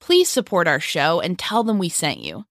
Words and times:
Please 0.00 0.28
support 0.28 0.66
our 0.66 0.80
show 0.80 1.20
and 1.20 1.38
tell 1.38 1.62
them 1.62 1.78
we 1.78 1.88
sent 1.88 2.20
you. 2.20 2.44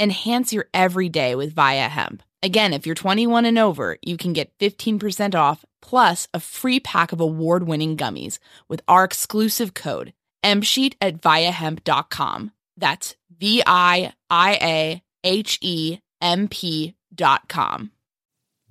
Enhance 0.00 0.52
your 0.52 0.66
everyday 0.74 1.34
with 1.34 1.54
Viia 1.54 1.88
Hemp. 1.88 2.22
Again, 2.42 2.72
if 2.72 2.86
you're 2.86 2.94
21 2.94 3.44
and 3.44 3.58
over, 3.58 3.96
you 4.02 4.16
can 4.16 4.32
get 4.32 4.56
15% 4.58 5.34
off 5.34 5.64
plus 5.80 6.28
a 6.34 6.40
free 6.40 6.80
pack 6.80 7.12
of 7.12 7.20
award 7.20 7.66
winning 7.66 7.96
gummies 7.96 8.38
with 8.68 8.82
our 8.88 9.04
exclusive 9.04 9.74
code 9.74 10.12
MSheet 10.44 10.94
at 11.00 11.20
viiahemp.com. 11.20 12.52
That's 12.76 13.16
V 13.38 13.62
I 13.66 14.12
I 14.28 14.58
A 14.60 15.02
H 15.24 15.58
E 15.62 15.98
M 16.20 16.48
P 16.48 16.94
dot 17.14 17.48
com. 17.48 17.92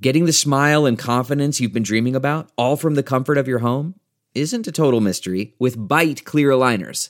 Getting 0.01 0.25
the 0.25 0.33
smile 0.33 0.85
and 0.85 0.99
confidence 0.99 1.61
you've 1.61 1.73
been 1.73 1.83
dreaming 1.83 2.15
about, 2.15 2.51
all 2.57 2.75
from 2.75 2.95
the 2.95 3.03
comfort 3.03 3.37
of 3.37 3.47
your 3.47 3.59
home, 3.59 3.95
isn't 4.35 4.67
a 4.67 4.71
total 4.71 4.99
mystery 4.99 5.55
with 5.59 5.77
Byte 5.77 6.23
Clear 6.25 6.49
Aligners. 6.49 7.09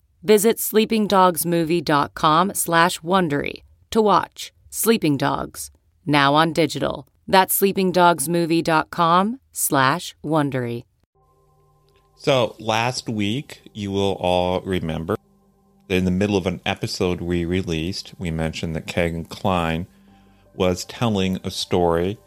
Visit 0.23 0.57
sleepingdogsmovie.com 0.57 2.53
slash 2.53 2.99
Wondery 2.99 3.63
to 3.89 4.01
watch 4.01 4.53
Sleeping 4.69 5.17
Dogs, 5.17 5.71
now 6.05 6.35
on 6.35 6.53
digital. 6.53 7.07
That's 7.27 7.59
sleepingdogsmovie.com 7.59 9.39
slash 9.51 10.15
Wondery. 10.23 10.83
So 12.15 12.55
last 12.59 13.09
week, 13.09 13.61
you 13.73 13.91
will 13.91 14.15
all 14.19 14.61
remember, 14.61 15.15
in 15.89 16.05
the 16.05 16.11
middle 16.11 16.37
of 16.37 16.45
an 16.45 16.61
episode 16.67 17.19
we 17.19 17.43
released, 17.43 18.13
we 18.19 18.29
mentioned 18.29 18.75
that 18.75 18.85
Kegan 18.85 19.25
Klein 19.25 19.87
was 20.53 20.85
telling 20.85 21.39
a 21.43 21.49
story 21.49 22.19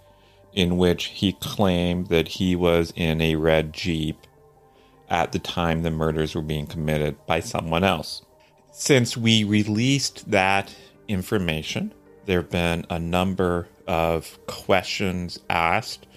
in 0.53 0.76
which 0.76 1.05
he 1.05 1.32
claimed 1.32 2.09
that 2.09 2.26
he 2.26 2.56
was 2.56 2.93
in 2.97 3.21
a 3.21 3.37
red 3.37 3.72
Jeep 3.72 4.19
at 5.14 5.30
the 5.30 5.38
time 5.38 5.82
the 5.82 5.92
murders 5.92 6.34
were 6.34 6.42
being 6.42 6.66
committed 6.66 7.16
by 7.25 7.38
someone 7.38 7.84
else. 7.84 8.22
Since 8.72 9.16
we 9.16 9.44
released 9.44 10.28
that 10.32 10.75
information, 11.06 11.94
there 12.26 12.41
have 12.41 12.50
been 12.50 12.84
a 12.91 12.98
number 12.98 13.69
of 13.86 14.36
questions 14.47 15.38
asked, 15.48 16.08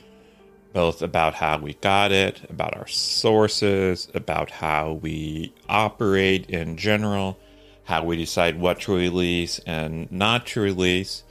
both 0.74 1.04
about 1.04 1.36
how 1.36 1.60
we 1.60 1.76
got 1.76 2.12
it, 2.12 2.42
about 2.50 2.76
our 2.76 2.88
sources, 2.88 4.10
about 4.16 4.50
how 4.50 4.94
we 4.94 5.54
operate 5.70 6.50
in 6.50 6.76
general, 6.76 7.38
how 7.84 8.04
we 8.04 8.18
decide 8.18 8.60
what 8.60 8.82
to 8.82 8.96
release 8.96 9.60
and 9.68 10.12
not 10.12 10.48
to 10.48 10.60
release, 10.60 11.24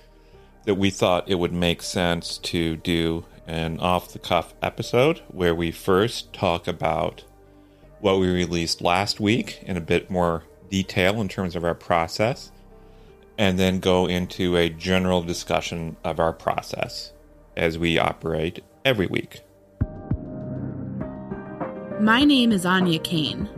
that 0.66 0.76
we 0.76 0.90
thought 0.90 1.28
it 1.28 1.40
would 1.40 1.52
make 1.52 1.82
sense 1.82 2.38
to 2.38 2.76
do 2.76 3.24
an 3.48 3.80
off 3.80 4.12
the 4.12 4.20
cuff 4.20 4.54
episode 4.62 5.20
where 5.28 5.54
we 5.54 5.72
first 5.72 6.32
talk 6.32 6.68
about 6.68 7.24
what 8.06 8.20
we 8.20 8.30
released 8.30 8.80
last 8.80 9.18
week 9.18 9.58
in 9.62 9.76
a 9.76 9.80
bit 9.80 10.08
more 10.08 10.44
detail 10.70 11.20
in 11.20 11.26
terms 11.26 11.56
of 11.56 11.64
our 11.64 11.74
process, 11.74 12.52
and 13.36 13.58
then 13.58 13.80
go 13.80 14.06
into 14.06 14.56
a 14.56 14.68
general 14.68 15.22
discussion 15.22 15.96
of 16.04 16.20
our 16.20 16.32
process 16.32 17.12
as 17.56 17.76
we 17.76 17.98
operate 17.98 18.62
every 18.84 19.08
week. 19.08 19.40
My 22.00 22.22
name 22.22 22.52
is 22.52 22.64
Anya 22.64 23.00
Kane. 23.00 23.48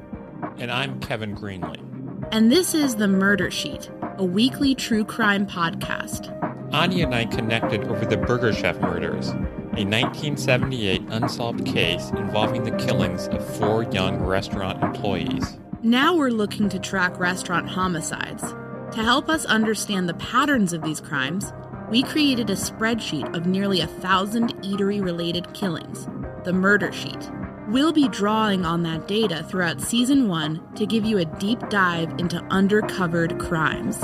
And 0.57 0.71
I'm 0.71 0.99
Kevin 1.01 1.37
Greenlee. 1.37 1.85
And 2.33 2.51
this 2.51 2.73
is 2.73 2.97
The 2.97 3.07
Murder 3.07 3.51
Sheet, 3.51 3.91
a 4.17 4.25
weekly 4.25 4.75
true 4.75 5.05
crime 5.05 5.47
podcast. 5.47 6.35
Anya 6.73 7.05
and 7.05 7.15
I 7.15 7.27
connected 7.27 7.85
over 7.85 8.07
the 8.07 8.17
Burger 8.17 8.55
Chef 8.55 8.81
murders, 8.81 9.31
a 9.79 9.85
1978 9.85 11.03
unsolved 11.11 11.65
case 11.65 12.11
involving 12.11 12.65
the 12.65 12.77
killings 12.85 13.29
of 13.29 13.57
four 13.59 13.85
young 13.85 14.19
restaurant 14.19 14.83
employees. 14.83 15.57
Now 15.85 16.17
we're 16.17 16.31
looking 16.31 16.69
to 16.71 16.81
track 16.81 17.21
restaurant 17.21 17.69
homicides. 17.69 18.43
To 18.43 19.05
help 19.05 19.29
us 19.29 19.45
understand 19.45 20.09
the 20.09 20.15
patterns 20.15 20.73
of 20.73 20.83
these 20.83 21.01
crimes, 21.01 21.53
we 21.91 22.03
created 22.03 22.51
a 22.51 22.55
spreadsheet 22.55 23.33
of 23.37 23.47
nearly 23.47 23.81
a 23.81 23.87
thousand 23.87 24.53
eatery 24.65 25.01
related 25.01 25.55
killings, 25.55 26.09
the 26.43 26.53
Murder 26.53 26.91
Sheet. 26.91 27.31
We'll 27.69 27.93
be 27.93 28.09
drawing 28.09 28.67
on 28.67 28.83
that 28.83 29.07
data 29.07 29.45
throughout 29.45 29.81
season 29.81 30.27
one 30.27 30.61
to 30.75 30.87
give 30.87 31.05
you 31.05 31.19
a 31.19 31.25
deep 31.25 31.61
dive 31.69 32.11
into 32.19 32.41
undercovered 32.51 33.39
crimes. 33.39 34.01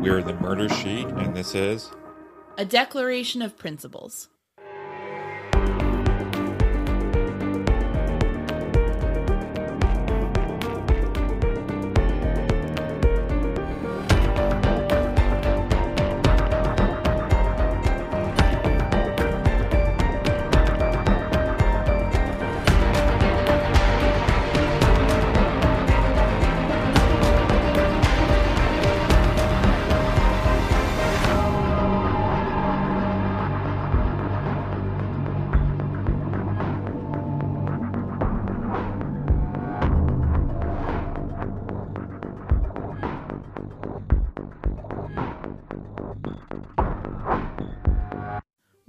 We're 0.00 0.22
the 0.22 0.34
Murder 0.34 0.68
Sheet, 0.68 1.08
and 1.08 1.34
this 1.34 1.52
is 1.56 1.90
a 2.56 2.64
Declaration 2.64 3.42
of 3.42 3.58
Principles. 3.58 4.28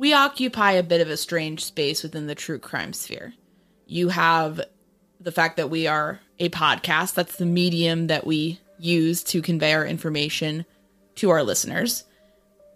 We 0.07 0.13
occupy 0.13 0.71
a 0.71 0.83
bit 0.83 1.01
of 1.01 1.09
a 1.09 1.18
strange 1.18 1.65
space 1.65 2.01
within 2.01 2.27
the 2.27 2.33
true 2.33 2.59
crime 2.59 2.94
sphere. 2.94 3.33
You 3.88 4.07
have 4.07 4.62
the 5.19 5.33
fact 5.33 5.57
that 5.57 5.69
we 5.69 5.86
are 5.86 6.21
a 6.39 6.48
podcast, 6.48 7.13
that's 7.13 7.36
the 7.36 7.45
medium 7.45 8.07
that 8.07 8.25
we 8.25 8.62
use 8.80 9.21
to 9.25 9.42
convey 9.42 9.74
our 9.74 9.86
information 9.86 10.65
to 11.15 11.30
our 11.30 11.44
listeners, 11.44 12.06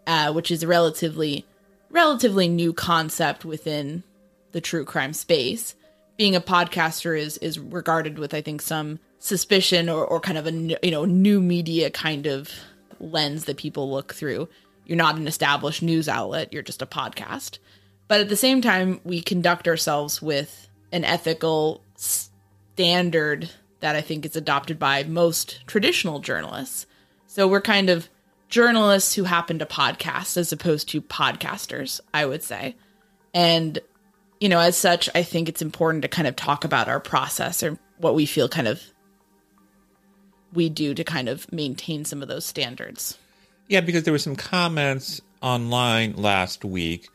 uh, 0.07 0.33
which 0.33 0.51
is 0.51 0.61
a 0.61 0.67
relatively 0.67 1.45
relatively 1.89 2.49
new 2.49 2.73
concept 2.73 3.45
within 3.45 4.03
the 4.51 4.59
true 4.59 4.83
crime 4.83 5.13
space. 5.13 5.73
Being 6.17 6.35
a 6.35 6.41
podcaster 6.41 7.17
is 7.17 7.37
is 7.37 7.57
regarded 7.57 8.19
with 8.19 8.33
I 8.33 8.41
think 8.41 8.61
some 8.61 8.99
suspicion 9.19 9.87
or, 9.87 10.05
or 10.05 10.19
kind 10.19 10.37
of 10.37 10.47
a 10.47 10.51
you 10.83 10.91
know 10.91 11.05
new 11.05 11.39
media 11.39 11.91
kind 11.91 12.27
of 12.27 12.51
lens 12.99 13.45
that 13.45 13.55
people 13.55 13.89
look 13.89 14.13
through. 14.13 14.49
You're 14.85 14.97
not 14.97 15.15
an 15.15 15.27
established 15.27 15.81
news 15.81 16.09
outlet, 16.09 16.51
you're 16.51 16.63
just 16.63 16.81
a 16.81 16.85
podcast. 16.87 17.59
But 18.07 18.19
at 18.19 18.29
the 18.29 18.35
same 18.35 18.61
time, 18.61 18.99
we 19.03 19.21
conduct 19.21 19.67
ourselves 19.67 20.21
with 20.21 20.67
an 20.91 21.05
ethical 21.05 21.81
standard 21.95 23.49
that 23.79 23.95
I 23.95 24.01
think 24.01 24.25
is 24.25 24.35
adopted 24.35 24.77
by 24.79 25.03
most 25.03 25.65
traditional 25.67 26.19
journalists. 26.19 26.85
So 27.27 27.47
we're 27.47 27.61
kind 27.61 27.89
of 27.89 28.09
journalists 28.49 29.15
who 29.15 29.23
happen 29.23 29.59
to 29.59 29.65
podcast 29.65 30.37
as 30.37 30.51
opposed 30.51 30.89
to 30.89 31.01
podcasters, 31.01 32.01
I 32.13 32.25
would 32.25 32.43
say. 32.43 32.75
And, 33.33 33.79
you 34.39 34.49
know, 34.49 34.59
as 34.59 34.77
such, 34.77 35.09
I 35.15 35.23
think 35.23 35.47
it's 35.47 35.61
important 35.61 36.01
to 36.01 36.09
kind 36.09 36.27
of 36.27 36.35
talk 36.35 36.65
about 36.65 36.89
our 36.89 36.99
process 36.99 37.63
or 37.63 37.79
what 37.97 38.15
we 38.15 38.25
feel 38.25 38.49
kind 38.49 38.67
of 38.67 38.83
we 40.53 40.67
do 40.67 40.93
to 40.93 41.03
kind 41.03 41.29
of 41.29 41.49
maintain 41.51 42.03
some 42.03 42.21
of 42.21 42.27
those 42.27 42.45
standards. 42.45 43.17
Yeah, 43.67 43.81
because 43.81 44.03
there 44.03 44.13
were 44.13 44.19
some 44.19 44.35
comments 44.35 45.21
online 45.41 46.15
last 46.15 46.63
week 46.65 47.09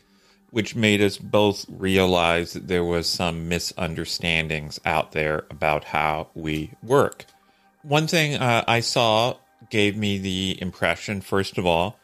which 0.56 0.74
made 0.74 1.02
us 1.02 1.18
both 1.18 1.66
realize 1.68 2.54
that 2.54 2.66
there 2.66 2.82
was 2.82 3.06
some 3.06 3.46
misunderstandings 3.46 4.80
out 4.86 5.12
there 5.12 5.44
about 5.50 5.84
how 5.84 6.28
we 6.34 6.70
work. 6.82 7.26
One 7.82 8.06
thing 8.06 8.36
uh, 8.36 8.64
I 8.66 8.80
saw 8.80 9.36
gave 9.68 9.98
me 9.98 10.16
the 10.16 10.56
impression, 10.62 11.20
first 11.20 11.58
of 11.58 11.66
all, 11.66 11.98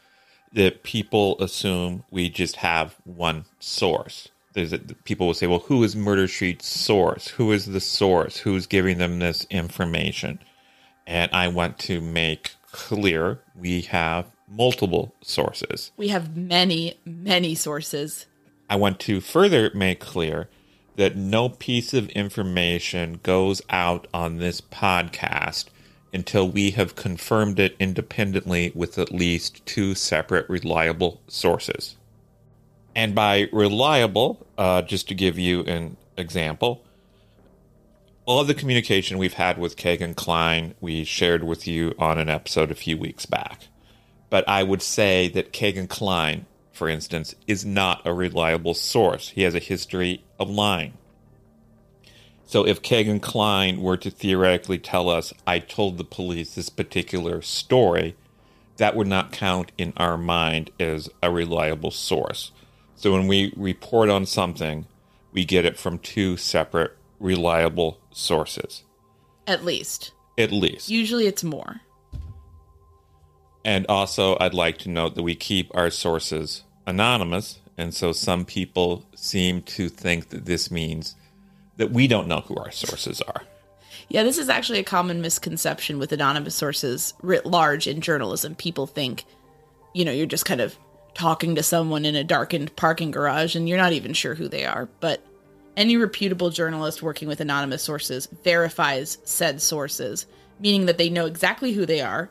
that 0.53 0.83
people 0.83 1.41
assume 1.41 2.05
we 2.11 2.29
just 2.29 2.57
have 2.57 2.95
one 3.05 3.47
source. 3.59 4.29
There's 4.53 4.75
a, 4.75 4.79
people 4.79 5.29
will 5.29 5.35
say, 5.35 5.47
"Well, 5.47 5.61
who 5.61 5.83
is 5.83 5.97
Murder 5.97 6.29
Sheet's 6.29 6.67
source? 6.67 7.29
Who 7.29 7.53
is 7.53 7.65
the 7.65 7.81
source? 7.81 8.37
Who's 8.37 8.67
giving 8.67 8.99
them 8.99 9.19
this 9.19 9.47
information?" 9.49 10.41
And 11.07 11.33
I 11.33 11.49
want 11.49 11.79
to 11.81 12.03
make 12.03 12.53
clear 12.73 13.41
we 13.55 13.83
have 13.83 14.27
multiple 14.49 15.15
sources. 15.23 15.93
We 15.97 16.09
have 16.09 16.37
many, 16.37 16.99
many 17.05 17.55
sources. 17.55 18.27
I 18.69 18.77
want 18.77 18.99
to 19.01 19.21
further 19.21 19.71
make 19.75 20.01
clear 20.01 20.49
that 20.97 21.17
no 21.17 21.49
piece 21.49 21.95
of 21.95 22.09
information 22.11 23.21
goes 23.23 23.63
out 23.71 24.07
on 24.13 24.39
this 24.39 24.61
podcast 24.61 25.67
until 26.13 26.49
we 26.49 26.73
have 26.73 26.95
confirmed 26.95 27.59
it 27.59 27.75
independently 27.79 28.73
with 28.75 28.99
at 28.99 29.13
least 29.13 29.65
two 29.65 29.95
separate 29.95 30.49
reliable 30.49 31.21
sources. 31.29 31.97
And 32.95 33.15
by 33.15 33.49
reliable, 33.53 34.47
uh, 34.59 34.83
just 34.83 35.09
to 35.09 35.15
give 35.15 35.39
you 35.39 35.63
an 35.63 35.97
example, 36.19 36.85
all 38.25 38.41
of 38.41 38.47
the 38.47 38.55
communication 38.55 39.19
we've 39.19 39.35
had 39.35 39.59
with 39.59 39.77
Kegan 39.77 40.15
Klein, 40.15 40.75
we 40.81 41.05
shared 41.05 41.43
with 41.43 41.67
you 41.67 41.95
on 41.99 42.19
an 42.19 42.31
episode 42.31 42.71
a 42.71 42.77
few 42.77 42.97
weeks 42.97 43.27
back. 43.27 43.63
But 44.31 44.49
I 44.49 44.63
would 44.63 44.83
say 44.83 45.29
that 45.31 45.53
Kegan 45.53 45.89
Klein, 45.89 46.47
for 46.73 46.89
instance, 46.89 47.35
is 47.47 47.65
not 47.65 48.01
a 48.05 48.15
reliable 48.15 48.75
source. 48.75 49.31
He 49.31 49.43
has 49.43 49.55
a 49.55 49.61
history 49.61 50.25
of 50.39 50.49
lying. 50.49 50.95
So 52.47 52.67
if 52.67 52.83
Kegan 52.83 53.21
Klein 53.21 53.81
were 53.81 53.97
to 53.97 54.11
theoretically 54.11 54.79
tell 54.79 55.09
us, 55.09 55.33
I 55.47 55.59
told 55.59 55.99
the 55.99 56.05
police 56.05 56.55
this 56.55 56.69
particular 56.69 57.43
story, 57.43 58.15
that 58.77 58.95
would 58.95 59.07
not 59.07 59.33
count 59.33 59.73
in 59.77 59.93
our 59.97 60.17
mind 60.17 60.71
as 60.79 61.11
a 61.23 61.31
reliable 61.31 61.91
source. 61.91 62.53
So 62.95 63.13
when 63.13 63.27
we 63.27 63.53
report 63.57 64.11
on 64.11 64.27
something, 64.27 64.87
we 65.33 65.45
get 65.45 65.65
it 65.65 65.79
from 65.79 65.99
two 65.99 66.37
separate 66.37 66.97
reliable 67.23 68.01
sources. 68.11 68.83
At 69.47 69.65
least. 69.65 70.13
At 70.37 70.53
least. 70.53 70.91
Usually 70.91 71.27
it's 71.27 71.45
more. 71.45 71.81
And 73.65 73.87
also, 73.89 74.37
I'd 74.41 74.55
like 74.55 74.79
to 74.79 74.91
note 74.91 75.15
that 75.15 75.23
we 75.23 75.35
keep 75.35 75.71
our 75.75 75.91
sources 75.91 76.65
anonymous. 76.87 77.61
And 77.79 77.95
so 77.95 78.13
some 78.13 78.45
people 78.45 79.07
seem 79.15 79.63
to 79.63 79.89
think 79.89 80.31
that 80.31 80.45
this 80.45 80.71
means 80.71 81.15
that 81.77 81.93
we 81.93 82.07
don't 82.07 82.29
know 82.29 82.41
who 82.41 82.57
our 82.57 82.73
sources 82.73 83.21
are. 83.23 83.43
Yeah, 84.09 84.25
this 84.25 84.37
is 84.37 84.49
actually 84.49 84.81
a 84.81 84.85
common 84.85 85.21
misconception 85.21 85.99
with 85.99 86.13
anonymous 86.13 86.55
sources 86.55 87.15
writ 87.23 87.47
large 87.47 87.87
in 87.87 88.01
journalism. 88.01 88.55
People 88.55 88.87
think, 88.87 89.25
you 89.95 90.05
know, 90.05 90.13
you're 90.13 90.27
just 90.27 90.45
kind 90.45 90.61
of 90.61 90.77
talking 91.15 91.55
to 91.55 91.63
someone 91.63 92.05
in 92.05 92.17
a 92.17 92.25
darkened 92.25 92.75
parking 92.77 93.11
garage 93.11 93.55
and 93.55 93.69
you're 93.69 93.79
not 93.79 93.93
even 93.93 94.13
sure 94.13 94.35
who 94.35 94.49
they 94.49 94.67
are. 94.67 94.89
But 95.01 95.25
any 95.77 95.97
reputable 95.97 96.51
journalist 96.51 97.03
working 97.03 97.29
with 97.29 97.41
anonymous 97.41 97.83
sources 97.83 98.29
verifies 98.45 99.19
said 99.25 99.61
sources, 99.61 100.27
meaning 100.61 100.87
that 100.87 100.99
they 100.99 101.09
know 101.09 101.27
exactly 101.27 101.73
who 101.73 101.87
they 101.87 102.01
are, 102.01 102.31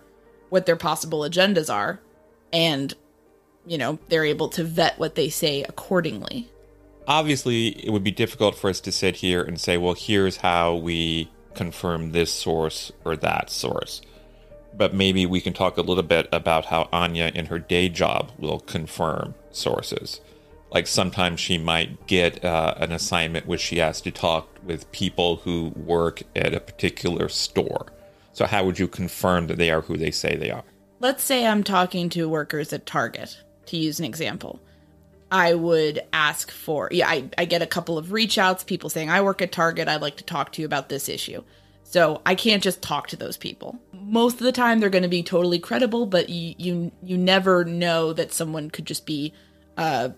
what 0.49 0.65
their 0.65 0.75
possible 0.75 1.21
agendas 1.21 1.73
are, 1.73 1.99
and 2.53 2.93
you 3.65 3.77
know, 3.77 3.99
they're 4.09 4.25
able 4.25 4.49
to 4.49 4.63
vet 4.63 4.97
what 4.97 5.15
they 5.15 5.29
say 5.29 5.63
accordingly. 5.63 6.49
Obviously, 7.07 7.67
it 7.85 7.91
would 7.91 8.03
be 8.03 8.11
difficult 8.11 8.55
for 8.55 8.69
us 8.69 8.79
to 8.81 8.91
sit 8.91 9.17
here 9.17 9.43
and 9.43 9.59
say, 9.59 9.77
well, 9.77 9.93
here's 9.93 10.37
how 10.37 10.75
we 10.75 11.29
confirm 11.53 12.11
this 12.11 12.33
source 12.33 12.91
or 13.03 13.15
that 13.17 13.49
source. 13.49 14.01
But 14.73 14.93
maybe 14.93 15.25
we 15.25 15.41
can 15.41 15.53
talk 15.53 15.77
a 15.77 15.81
little 15.81 16.03
bit 16.03 16.27
about 16.31 16.65
how 16.65 16.87
Anya 16.91 17.31
in 17.35 17.47
her 17.47 17.59
day 17.59 17.89
job 17.89 18.31
will 18.37 18.59
confirm 18.59 19.35
sources. 19.51 20.21
Like 20.71 20.87
sometimes 20.87 21.39
she 21.39 21.57
might 21.57 22.07
get 22.07 22.43
uh, 22.45 22.75
an 22.77 22.91
assignment 22.91 23.45
which 23.45 23.61
she 23.61 23.77
has 23.77 23.99
to 24.01 24.11
talk 24.11 24.47
with 24.63 24.91
people 24.91 25.37
who 25.37 25.73
work 25.75 26.23
at 26.35 26.53
a 26.53 26.59
particular 26.59 27.27
store. 27.29 27.87
So, 28.33 28.45
how 28.45 28.63
would 28.63 28.79
you 28.79 28.87
confirm 28.87 29.47
that 29.47 29.57
they 29.57 29.69
are 29.71 29.81
who 29.81 29.97
they 29.97 30.11
say 30.11 30.35
they 30.35 30.51
are? 30.51 30.63
Let's 30.99 31.23
say 31.23 31.45
I'm 31.45 31.63
talking 31.63 32.09
to 32.09 32.29
workers 32.29 32.71
at 32.71 32.85
Target 32.85 33.41
to 33.65 33.77
use 33.77 33.99
an 33.99 34.05
example. 34.05 34.61
I 35.31 35.53
would 35.53 36.01
ask 36.11 36.51
for, 36.51 36.89
yeah, 36.91 37.09
I, 37.09 37.29
I 37.37 37.45
get 37.45 37.61
a 37.61 37.67
couple 37.67 37.97
of 37.97 38.11
reach 38.11 38.37
outs, 38.37 38.63
people 38.63 38.89
saying, 38.89 39.09
I 39.09 39.21
work 39.21 39.41
at 39.41 39.51
Target, 39.51 39.87
I'd 39.87 40.01
like 40.01 40.17
to 40.17 40.23
talk 40.25 40.51
to 40.53 40.61
you 40.61 40.65
about 40.65 40.89
this 40.89 41.07
issue. 41.07 41.43
So 41.83 42.21
I 42.25 42.35
can't 42.35 42.61
just 42.61 42.81
talk 42.81 43.07
to 43.07 43.15
those 43.15 43.37
people. 43.37 43.79
Most 43.93 44.35
of 44.35 44.43
the 44.43 44.51
time, 44.51 44.79
they're 44.79 44.89
going 44.89 45.03
to 45.03 45.09
be 45.09 45.23
totally 45.23 45.59
credible, 45.59 46.05
but 46.05 46.29
you, 46.29 46.55
you, 46.57 46.91
you 47.01 47.17
never 47.17 47.63
know 47.63 48.13
that 48.13 48.33
someone 48.33 48.69
could 48.69 48.85
just 48.85 49.05
be 49.05 49.33
uh, 49.77 50.09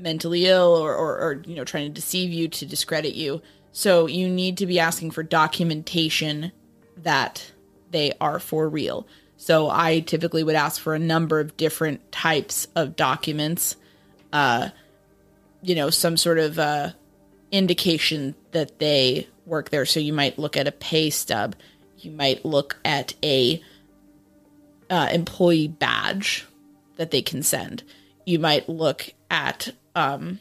mentally 0.00 0.46
ill 0.46 0.76
or, 0.76 0.94
or, 0.94 1.18
or, 1.18 1.42
you 1.46 1.54
know, 1.54 1.64
trying 1.64 1.86
to 1.86 1.94
deceive 1.94 2.32
you 2.32 2.48
to 2.48 2.66
discredit 2.66 3.14
you. 3.14 3.42
So 3.72 4.06
you 4.06 4.28
need 4.28 4.58
to 4.58 4.66
be 4.66 4.80
asking 4.80 5.12
for 5.12 5.22
documentation 5.22 6.52
that 6.96 7.52
they 7.90 8.12
are 8.20 8.38
for 8.38 8.68
real. 8.68 9.06
So 9.36 9.70
I 9.70 10.00
typically 10.00 10.44
would 10.44 10.54
ask 10.54 10.80
for 10.80 10.94
a 10.94 10.98
number 10.98 11.40
of 11.40 11.56
different 11.56 12.12
types 12.12 12.68
of 12.74 12.96
documents. 12.96 13.76
Uh, 14.32 14.70
you 15.62 15.74
know, 15.74 15.90
some 15.90 16.16
sort 16.16 16.38
of 16.38 16.58
uh, 16.58 16.90
indication 17.50 18.34
that 18.52 18.78
they 18.78 19.28
work 19.46 19.70
there. 19.70 19.86
So 19.86 20.00
you 20.00 20.12
might 20.12 20.38
look 20.38 20.56
at 20.56 20.68
a 20.68 20.72
pay 20.72 21.10
stub. 21.10 21.56
You 21.98 22.10
might 22.10 22.44
look 22.44 22.78
at 22.84 23.14
a 23.22 23.62
uh, 24.88 25.08
employee 25.12 25.68
badge 25.68 26.46
that 26.96 27.10
they 27.10 27.22
can 27.22 27.42
send. 27.42 27.82
You 28.26 28.38
might 28.38 28.68
look 28.68 29.10
at 29.30 29.74
um, 29.94 30.40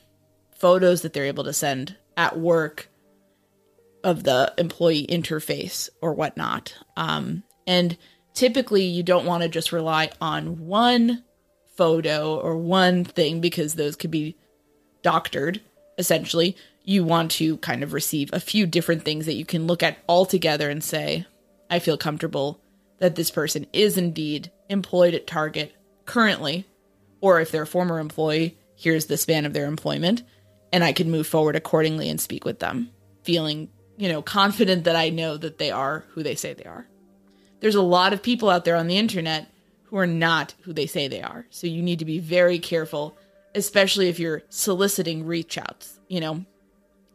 photos 0.57 1.01
that 1.01 1.13
they're 1.13 1.25
able 1.25 1.43
to 1.45 1.53
send 1.53 1.95
at 2.17 2.37
work 2.37 2.89
of 4.03 4.23
the 4.23 4.53
employee 4.57 5.05
interface 5.07 5.89
or 6.01 6.13
whatnot. 6.13 6.73
Um, 6.95 7.43
and 7.67 7.97
typically 8.33 8.83
you 8.83 9.03
don't 9.03 9.25
want 9.25 9.43
to 9.43 9.49
just 9.49 9.71
rely 9.71 10.09
on 10.21 10.65
one 10.65 11.23
photo 11.75 12.37
or 12.37 12.57
one 12.57 13.03
thing 13.03 13.41
because 13.41 13.75
those 13.75 13.95
could 13.95 14.11
be 14.11 14.35
doctored 15.01 15.61
essentially 15.97 16.55
you 16.83 17.03
want 17.03 17.31
to 17.31 17.57
kind 17.57 17.83
of 17.83 17.93
receive 17.93 18.29
a 18.33 18.39
few 18.39 18.65
different 18.65 19.03
things 19.03 19.25
that 19.25 19.35
you 19.35 19.45
can 19.45 19.67
look 19.67 19.81
at 19.81 19.97
all 20.07 20.25
together 20.25 20.69
and 20.69 20.83
say 20.83 21.25
i 21.69 21.79
feel 21.79 21.97
comfortable 21.97 22.59
that 22.97 23.15
this 23.15 23.31
person 23.31 23.65
is 23.71 23.97
indeed 23.97 24.51
employed 24.69 25.13
at 25.13 25.25
target 25.25 25.73
currently 26.05 26.65
or 27.21 27.39
if 27.39 27.51
they're 27.51 27.63
a 27.63 27.67
former 27.67 27.99
employee 27.99 28.57
here's 28.79 29.05
the 29.05 29.17
span 29.17 29.45
of 29.45 29.53
their 29.53 29.65
employment 29.65 30.23
and 30.71 30.83
i 30.83 30.91
can 30.91 31.11
move 31.11 31.27
forward 31.27 31.55
accordingly 31.55 32.09
and 32.09 32.19
speak 32.19 32.45
with 32.45 32.59
them 32.59 32.89
feeling 33.23 33.69
you 33.97 34.09
know 34.09 34.21
confident 34.21 34.85
that 34.85 34.95
i 34.95 35.09
know 35.09 35.37
that 35.37 35.57
they 35.57 35.71
are 35.71 36.05
who 36.09 36.23
they 36.23 36.35
say 36.35 36.53
they 36.53 36.63
are 36.63 36.87
there's 37.59 37.75
a 37.75 37.81
lot 37.81 38.13
of 38.13 38.23
people 38.23 38.49
out 38.49 38.65
there 38.65 38.75
on 38.75 38.87
the 38.87 38.97
internet 38.97 39.51
who 39.83 39.97
are 39.97 40.07
not 40.07 40.53
who 40.61 40.71
they 40.71 40.85
say 40.85 41.07
they 41.07 41.21
are. 41.21 41.47
So 41.49 41.65
you 41.65 41.81
need 41.81 41.99
to 41.99 42.05
be 42.05 42.19
very 42.19 42.59
careful 42.59 43.17
especially 43.55 44.09
if 44.09 44.19
you're 44.19 44.43
soliciting 44.49 45.25
reach 45.25 45.57
outs. 45.57 45.99
You 46.07 46.19
know, 46.19 46.45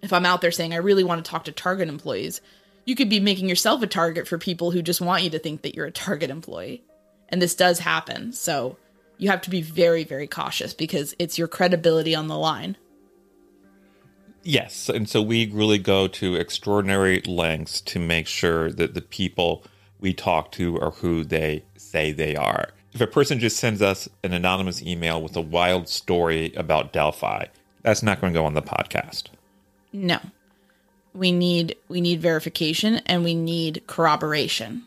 if 0.02 0.12
I'm 0.12 0.26
out 0.26 0.40
there 0.40 0.50
saying, 0.50 0.72
I 0.72 0.78
really 0.78 1.04
want 1.04 1.24
to 1.24 1.30
talk 1.30 1.44
to 1.44 1.52
Target 1.52 1.88
employees, 1.88 2.40
you 2.84 2.96
could 2.96 3.08
be 3.08 3.20
making 3.20 3.48
yourself 3.48 3.82
a 3.82 3.86
target 3.86 4.26
for 4.26 4.36
people 4.36 4.70
who 4.70 4.82
just 4.82 5.00
want 5.00 5.22
you 5.22 5.30
to 5.30 5.38
think 5.38 5.62
that 5.62 5.74
you're 5.74 5.86
a 5.86 5.92
Target 5.92 6.30
employee. 6.30 6.82
And 7.28 7.40
this 7.40 7.54
does 7.54 7.78
happen. 7.78 8.32
So 8.32 8.76
you 9.18 9.30
have 9.30 9.40
to 9.42 9.50
be 9.50 9.62
very, 9.62 10.04
very 10.04 10.26
cautious 10.26 10.74
because 10.74 11.14
it's 11.18 11.38
your 11.38 11.48
credibility 11.48 12.14
on 12.14 12.28
the 12.28 12.36
line. 12.36 12.76
Yes. 14.42 14.88
And 14.88 15.08
so 15.08 15.22
we 15.22 15.50
really 15.50 15.78
go 15.78 16.06
to 16.08 16.34
extraordinary 16.34 17.22
lengths 17.22 17.80
to 17.82 17.98
make 17.98 18.26
sure 18.26 18.70
that 18.72 18.94
the 18.94 19.00
people 19.00 19.64
we 20.00 20.12
talk 20.12 20.52
to 20.52 20.78
are 20.80 20.90
who 20.90 21.24
they 21.24 21.64
say 21.76 22.12
they 22.12 22.36
are. 22.36 22.68
If 22.92 23.00
a 23.00 23.06
person 23.06 23.40
just 23.40 23.56
sends 23.56 23.82
us 23.82 24.08
an 24.22 24.32
anonymous 24.32 24.82
email 24.82 25.20
with 25.20 25.34
a 25.34 25.40
wild 25.40 25.88
story 25.88 26.52
about 26.54 26.92
Delphi, 26.92 27.46
that's 27.82 28.02
not 28.02 28.20
going 28.20 28.32
to 28.32 28.38
go 28.38 28.44
on 28.44 28.54
the 28.54 28.62
podcast. 28.62 29.24
No. 29.92 30.20
We 31.14 31.32
need 31.32 31.76
we 31.88 32.00
need 32.00 32.20
verification 32.20 32.96
and 33.06 33.24
we 33.24 33.34
need 33.34 33.84
corroboration. 33.86 34.84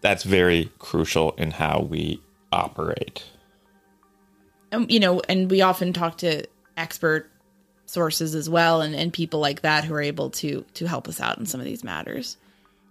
That's 0.00 0.22
very 0.22 0.70
crucial 0.78 1.32
in 1.32 1.52
how 1.52 1.80
we 1.80 2.20
operate. 2.52 3.24
And 4.72 4.90
you 4.90 5.00
know, 5.00 5.20
and 5.28 5.50
we 5.50 5.62
often 5.62 5.92
talk 5.92 6.18
to 6.18 6.46
expert 6.76 7.30
sources 7.86 8.34
as 8.34 8.50
well 8.50 8.80
and, 8.80 8.94
and 8.94 9.12
people 9.12 9.40
like 9.40 9.62
that 9.62 9.84
who 9.84 9.94
are 9.94 10.02
able 10.02 10.30
to 10.30 10.64
to 10.74 10.86
help 10.86 11.08
us 11.08 11.20
out 11.20 11.38
in 11.38 11.46
some 11.46 11.60
of 11.60 11.66
these 11.66 11.84
matters. 11.84 12.36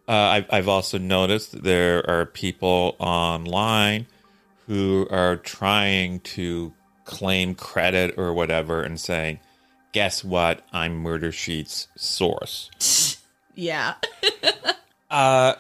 Uh, 0.08 0.12
I've, 0.12 0.46
I've 0.51 0.67
also 0.67 0.98
noticed 1.00 1.51
that 1.51 1.63
there 1.63 2.08
are 2.10 2.25
people 2.27 2.96
online 3.00 4.05
who 4.67 5.08
are 5.10 5.38
trying 5.38 6.20
to 6.22 6.74
claim 7.05 7.55
credit 7.55 8.15
or 8.17 8.34
whatever 8.34 8.82
and 8.84 9.00
saying, 9.00 9.39
guess 9.94 10.24
what? 10.24 10.62
I'm 10.72 10.98
Murder 10.98 11.32
Sheet's 11.32 11.88
source. 11.96 13.22
Yeah. 13.55 13.94
uh, 15.10 15.55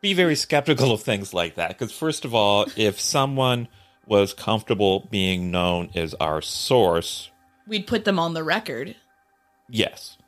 be 0.00 0.14
very 0.14 0.36
skeptical 0.36 0.92
of 0.92 1.02
things 1.02 1.32
like 1.32 1.54
that. 1.54 1.68
Because, 1.68 1.90
first 1.90 2.24
of 2.24 2.34
all, 2.34 2.66
if 2.76 3.00
someone 3.00 3.68
was 4.10 4.34
comfortable 4.34 5.06
being 5.08 5.52
known 5.52 5.88
as 5.94 6.14
our 6.14 6.42
source, 6.42 7.30
we'd 7.66 7.86
put 7.86 8.04
them 8.04 8.18
on 8.18 8.34
the 8.34 8.42
record. 8.42 8.96
Yes. 9.70 10.18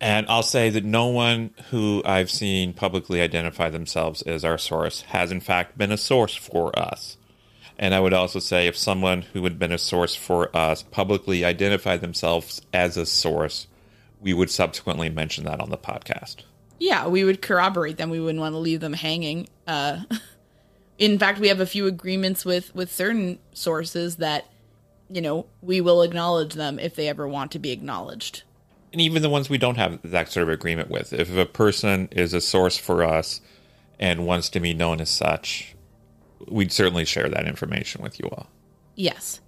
And 0.00 0.26
I'll 0.28 0.44
say 0.44 0.70
that 0.70 0.84
no 0.84 1.08
one 1.08 1.50
who 1.70 2.00
I've 2.04 2.30
seen 2.30 2.74
publicly 2.74 3.20
identify 3.20 3.70
themselves 3.70 4.22
as 4.22 4.44
our 4.44 4.56
source 4.56 5.02
has, 5.02 5.32
in 5.32 5.40
fact, 5.40 5.76
been 5.76 5.90
a 5.90 5.96
source 5.96 6.34
for 6.34 6.76
us. 6.78 7.16
And 7.76 7.92
I 7.92 8.00
would 8.00 8.12
also 8.12 8.38
say 8.38 8.68
if 8.68 8.76
someone 8.76 9.22
who 9.22 9.42
had 9.42 9.58
been 9.58 9.72
a 9.72 9.78
source 9.78 10.14
for 10.14 10.56
us 10.56 10.82
publicly 10.82 11.44
identified 11.44 12.00
themselves 12.00 12.62
as 12.72 12.96
a 12.96 13.06
source, 13.06 13.66
we 14.20 14.32
would 14.32 14.50
subsequently 14.50 15.08
mention 15.08 15.44
that 15.44 15.60
on 15.60 15.70
the 15.70 15.78
podcast. 15.78 16.42
Yeah, 16.78 17.08
we 17.08 17.24
would 17.24 17.42
corroborate 17.42 17.96
them. 17.96 18.10
We 18.10 18.20
wouldn't 18.20 18.40
want 18.40 18.54
to 18.54 18.58
leave 18.58 18.80
them 18.80 18.92
hanging. 18.92 19.48
Uh, 19.66 20.02
in 21.02 21.18
fact, 21.18 21.40
we 21.40 21.48
have 21.48 21.58
a 21.58 21.66
few 21.66 21.88
agreements 21.88 22.44
with 22.44 22.72
with 22.76 22.92
certain 22.92 23.40
sources 23.52 24.16
that, 24.16 24.46
you 25.10 25.20
know, 25.20 25.46
we 25.60 25.80
will 25.80 26.00
acknowledge 26.02 26.54
them 26.54 26.78
if 26.78 26.94
they 26.94 27.08
ever 27.08 27.26
want 27.26 27.50
to 27.52 27.58
be 27.58 27.72
acknowledged. 27.72 28.44
And 28.92 29.00
even 29.00 29.20
the 29.20 29.28
ones 29.28 29.50
we 29.50 29.58
don't 29.58 29.78
have 29.78 29.98
that 30.04 30.30
sort 30.30 30.44
of 30.44 30.48
agreement 30.50 30.90
with. 30.90 31.12
If 31.12 31.34
a 31.36 31.44
person 31.44 32.08
is 32.12 32.32
a 32.32 32.40
source 32.40 32.76
for 32.76 33.02
us 33.02 33.40
and 33.98 34.26
wants 34.26 34.48
to 34.50 34.60
be 34.60 34.74
known 34.74 35.00
as 35.00 35.10
such, 35.10 35.74
we'd 36.46 36.70
certainly 36.70 37.04
share 37.04 37.28
that 37.28 37.48
information 37.48 38.00
with 38.00 38.20
you 38.20 38.28
all. 38.30 38.48
Yes. 38.94 39.40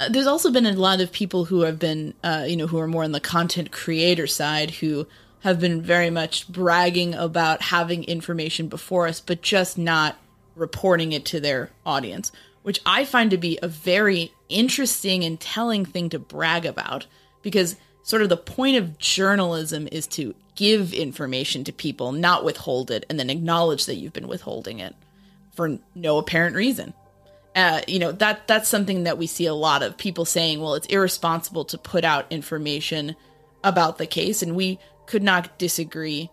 Uh, 0.00 0.10
there's 0.10 0.26
also 0.26 0.50
been 0.50 0.66
a 0.66 0.72
lot 0.72 1.00
of 1.00 1.12
people 1.12 1.46
who 1.46 1.62
have 1.62 1.78
been, 1.78 2.12
uh, 2.22 2.44
you 2.46 2.56
know, 2.58 2.66
who 2.66 2.78
are 2.78 2.88
more 2.88 3.04
on 3.04 3.12
the 3.12 3.20
content 3.20 3.72
creator 3.72 4.26
side 4.26 4.70
who 4.72 5.06
have 5.40 5.60
been 5.60 5.80
very 5.80 6.10
much 6.10 6.46
bragging 6.48 7.14
about 7.14 7.62
having 7.62 8.04
information 8.04 8.68
before 8.68 9.06
us, 9.06 9.20
but 9.20 9.40
just 9.40 9.78
not 9.78 10.18
reporting 10.60 11.12
it 11.12 11.24
to 11.24 11.40
their 11.40 11.70
audience, 11.84 12.30
which 12.62 12.80
I 12.84 13.04
find 13.04 13.30
to 13.30 13.38
be 13.38 13.58
a 13.62 13.68
very 13.68 14.32
interesting 14.48 15.24
and 15.24 15.40
telling 15.40 15.84
thing 15.84 16.10
to 16.10 16.18
brag 16.18 16.66
about 16.66 17.06
because 17.42 17.76
sort 18.02 18.22
of 18.22 18.28
the 18.28 18.36
point 18.36 18.76
of 18.76 18.98
journalism 18.98 19.88
is 19.90 20.06
to 20.08 20.34
give 20.54 20.92
information 20.92 21.64
to 21.64 21.72
people, 21.72 22.12
not 22.12 22.44
withhold 22.44 22.90
it, 22.90 23.06
and 23.08 23.18
then 23.18 23.30
acknowledge 23.30 23.86
that 23.86 23.96
you've 23.96 24.12
been 24.12 24.28
withholding 24.28 24.78
it 24.78 24.94
for 25.54 25.78
no 25.94 26.18
apparent 26.18 26.54
reason. 26.54 26.92
Uh, 27.56 27.80
you 27.88 27.98
know 27.98 28.12
that 28.12 28.46
that's 28.46 28.68
something 28.68 29.04
that 29.04 29.18
we 29.18 29.26
see 29.26 29.46
a 29.46 29.54
lot 29.54 29.82
of 29.82 29.96
people 29.96 30.24
saying, 30.24 30.60
"Well, 30.60 30.74
it's 30.74 30.86
irresponsible 30.86 31.64
to 31.64 31.78
put 31.78 32.04
out 32.04 32.26
information 32.30 33.16
about 33.64 33.98
the 33.98 34.06
case," 34.06 34.42
and 34.42 34.54
we 34.54 34.78
could 35.06 35.22
not 35.22 35.58
disagree 35.58 36.30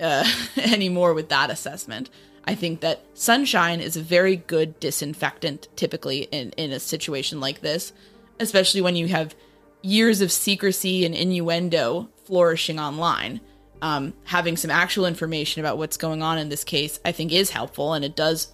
uh, 0.00 0.24
anymore 0.56 1.14
with 1.14 1.28
that 1.30 1.50
assessment. 1.50 2.08
I 2.48 2.54
think 2.54 2.80
that 2.80 3.04
sunshine 3.14 3.80
is 3.80 3.96
a 3.96 4.02
very 4.02 4.36
good 4.36 4.80
disinfectant, 4.80 5.68
typically 5.76 6.22
in 6.32 6.50
in 6.56 6.72
a 6.72 6.80
situation 6.80 7.40
like 7.40 7.60
this, 7.60 7.92
especially 8.40 8.80
when 8.80 8.96
you 8.96 9.08
have 9.08 9.34
years 9.82 10.20
of 10.20 10.32
secrecy 10.32 11.04
and 11.04 11.14
innuendo 11.14 12.08
flourishing 12.24 12.80
online 12.80 13.40
um, 13.82 14.14
having 14.24 14.56
some 14.56 14.70
actual 14.70 15.06
information 15.06 15.60
about 15.60 15.78
what's 15.78 15.96
going 15.96 16.22
on 16.22 16.38
in 16.38 16.48
this 16.48 16.64
case, 16.64 16.98
I 17.04 17.12
think 17.12 17.32
is 17.32 17.50
helpful 17.50 17.94
and 17.94 18.04
it 18.04 18.16
does 18.16 18.52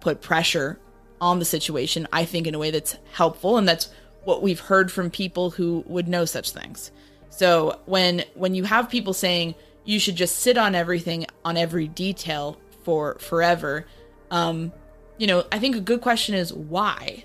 put 0.00 0.20
pressure 0.20 0.80
on 1.20 1.38
the 1.38 1.44
situation, 1.44 2.08
I 2.12 2.24
think, 2.24 2.46
in 2.46 2.54
a 2.54 2.58
way 2.58 2.70
that's 2.70 2.96
helpful. 3.12 3.58
And 3.58 3.68
that's 3.68 3.90
what 4.24 4.42
we've 4.42 4.60
heard 4.60 4.90
from 4.90 5.10
people 5.10 5.50
who 5.50 5.84
would 5.86 6.08
know 6.08 6.24
such 6.24 6.50
things. 6.50 6.90
So 7.30 7.80
when 7.86 8.24
when 8.34 8.54
you 8.54 8.64
have 8.64 8.90
people 8.90 9.12
saying 9.12 9.54
you 9.84 9.98
should 9.98 10.16
just 10.16 10.38
sit 10.38 10.58
on 10.58 10.74
everything 10.74 11.26
on 11.44 11.56
every 11.56 11.88
detail 11.88 12.58
for 12.90 13.16
forever, 13.20 13.86
um, 14.32 14.72
you 15.16 15.28
know, 15.28 15.44
I 15.52 15.60
think 15.60 15.76
a 15.76 15.80
good 15.80 16.00
question 16.00 16.34
is 16.34 16.52
why. 16.52 17.24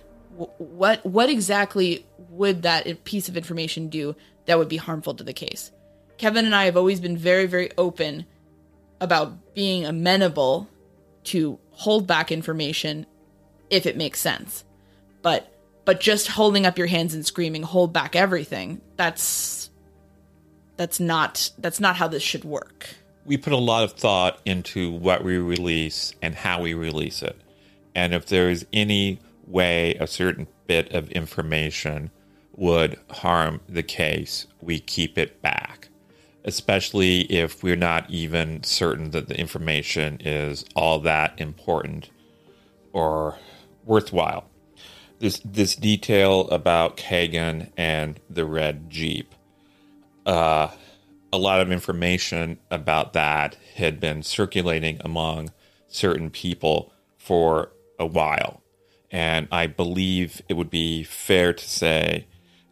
What 0.60 1.04
what 1.04 1.28
exactly 1.28 2.06
would 2.30 2.62
that 2.62 3.04
piece 3.04 3.30
of 3.30 3.36
information 3.36 3.90
do 3.90 4.16
that 4.46 4.60
would 4.60 4.70
be 4.70 4.78
harmful 4.78 5.16
to 5.16 5.24
the 5.24 5.34
case? 5.34 5.72
Kevin 6.20 6.46
and 6.46 6.54
I 6.54 6.66
have 6.66 6.78
always 6.78 7.00
been 7.00 7.18
very, 7.18 7.48
very 7.48 7.72
open 7.80 8.26
about 9.02 9.56
being 9.56 9.86
amenable 9.86 10.70
to 11.26 11.58
hold 11.72 12.06
back 12.06 12.32
information 12.32 13.08
if 13.72 13.88
it 13.88 13.98
makes 13.98 14.20
sense. 14.20 14.66
But 15.24 15.52
but 15.84 16.00
just 16.00 16.28
holding 16.28 16.68
up 16.68 16.78
your 16.78 16.88
hands 16.88 17.16
and 17.16 17.26
screaming 17.26 17.64
hold 17.64 17.92
back 17.92 18.16
everything, 18.16 18.82
that's 18.98 19.72
that's 20.78 21.00
not 21.00 21.50
that's 21.58 21.80
not 21.80 21.96
how 21.96 22.08
this 22.08 22.22
should 22.22 22.44
work. 22.44 22.88
We 23.26 23.38
put 23.38 23.54
a 23.54 23.58
lot 23.58 23.84
of 23.84 23.94
thought 23.94 24.40
into 24.46 24.92
what 24.92 25.24
we 25.24 25.38
release 25.38 26.14
and 26.22 26.36
how 26.36 26.62
we 26.62 26.74
release 26.74 27.22
it. 27.22 27.40
And 27.96 28.14
if 28.14 28.26
there 28.28 28.50
is 28.50 28.66
any 28.72 29.20
way 29.48 29.96
a 29.96 30.08
certain 30.08 30.48
bit 30.68 30.92
of 30.94 31.10
information 31.12 32.12
would 32.56 32.98
harm 33.10 33.62
the 33.68 33.84
case, 33.84 34.48
we 34.62 34.80
keep 34.80 35.18
it 35.18 35.42
back 35.42 35.90
especially 36.46 37.22
if 37.22 37.64
we're 37.64 37.76
not 37.76 38.10
even 38.10 38.64
certain 38.64 39.10
that 39.12 39.28
the 39.28 39.38
information 39.38 40.20
is 40.24 40.64
all 40.76 41.00
that 41.00 41.34
important 41.42 42.10
or 42.94 43.38
worthwhile. 43.84 44.48
This 45.20 45.42
this 45.44 45.76
detail 45.76 46.48
about 46.50 46.98
Kegan 46.98 47.74
and 47.76 48.20
the 48.30 48.46
red 48.46 48.90
Jeep, 48.90 49.34
uh, 50.26 50.70
a 51.36 51.38
lot 51.38 51.60
of 51.60 51.70
information 51.70 52.60
about 52.72 53.12
that 53.14 53.58
had 53.76 54.00
been 54.00 54.24
circulating 54.24 55.02
among 55.04 55.52
certain 55.88 56.30
people 56.30 56.94
for 57.18 57.72
a 58.00 58.06
while, 58.06 58.62
and 59.12 59.48
I 59.52 59.68
believe 59.68 60.42
it 60.48 60.54
would 60.54 60.70
be 60.70 61.04
fair 61.04 61.52
to 61.54 61.70
say 61.70 62.28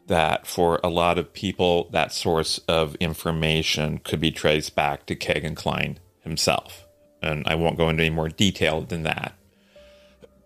that 0.07 0.47
for 0.47 0.79
a 0.83 0.89
lot 0.89 1.17
of 1.17 1.33
people, 1.33 1.89
that 1.91 2.13
source 2.13 2.59
of 2.67 2.95
information 2.95 3.97
could 3.99 4.19
be 4.19 4.31
traced 4.31 4.75
back 4.75 5.05
to 5.07 5.15
Kegan 5.15 5.55
Klein 5.55 5.99
himself. 6.21 6.85
And 7.21 7.45
I 7.47 7.55
won't 7.55 7.77
go 7.77 7.89
into 7.89 8.03
any 8.03 8.13
more 8.13 8.29
detail 8.29 8.81
than 8.81 9.03
that. 9.03 9.33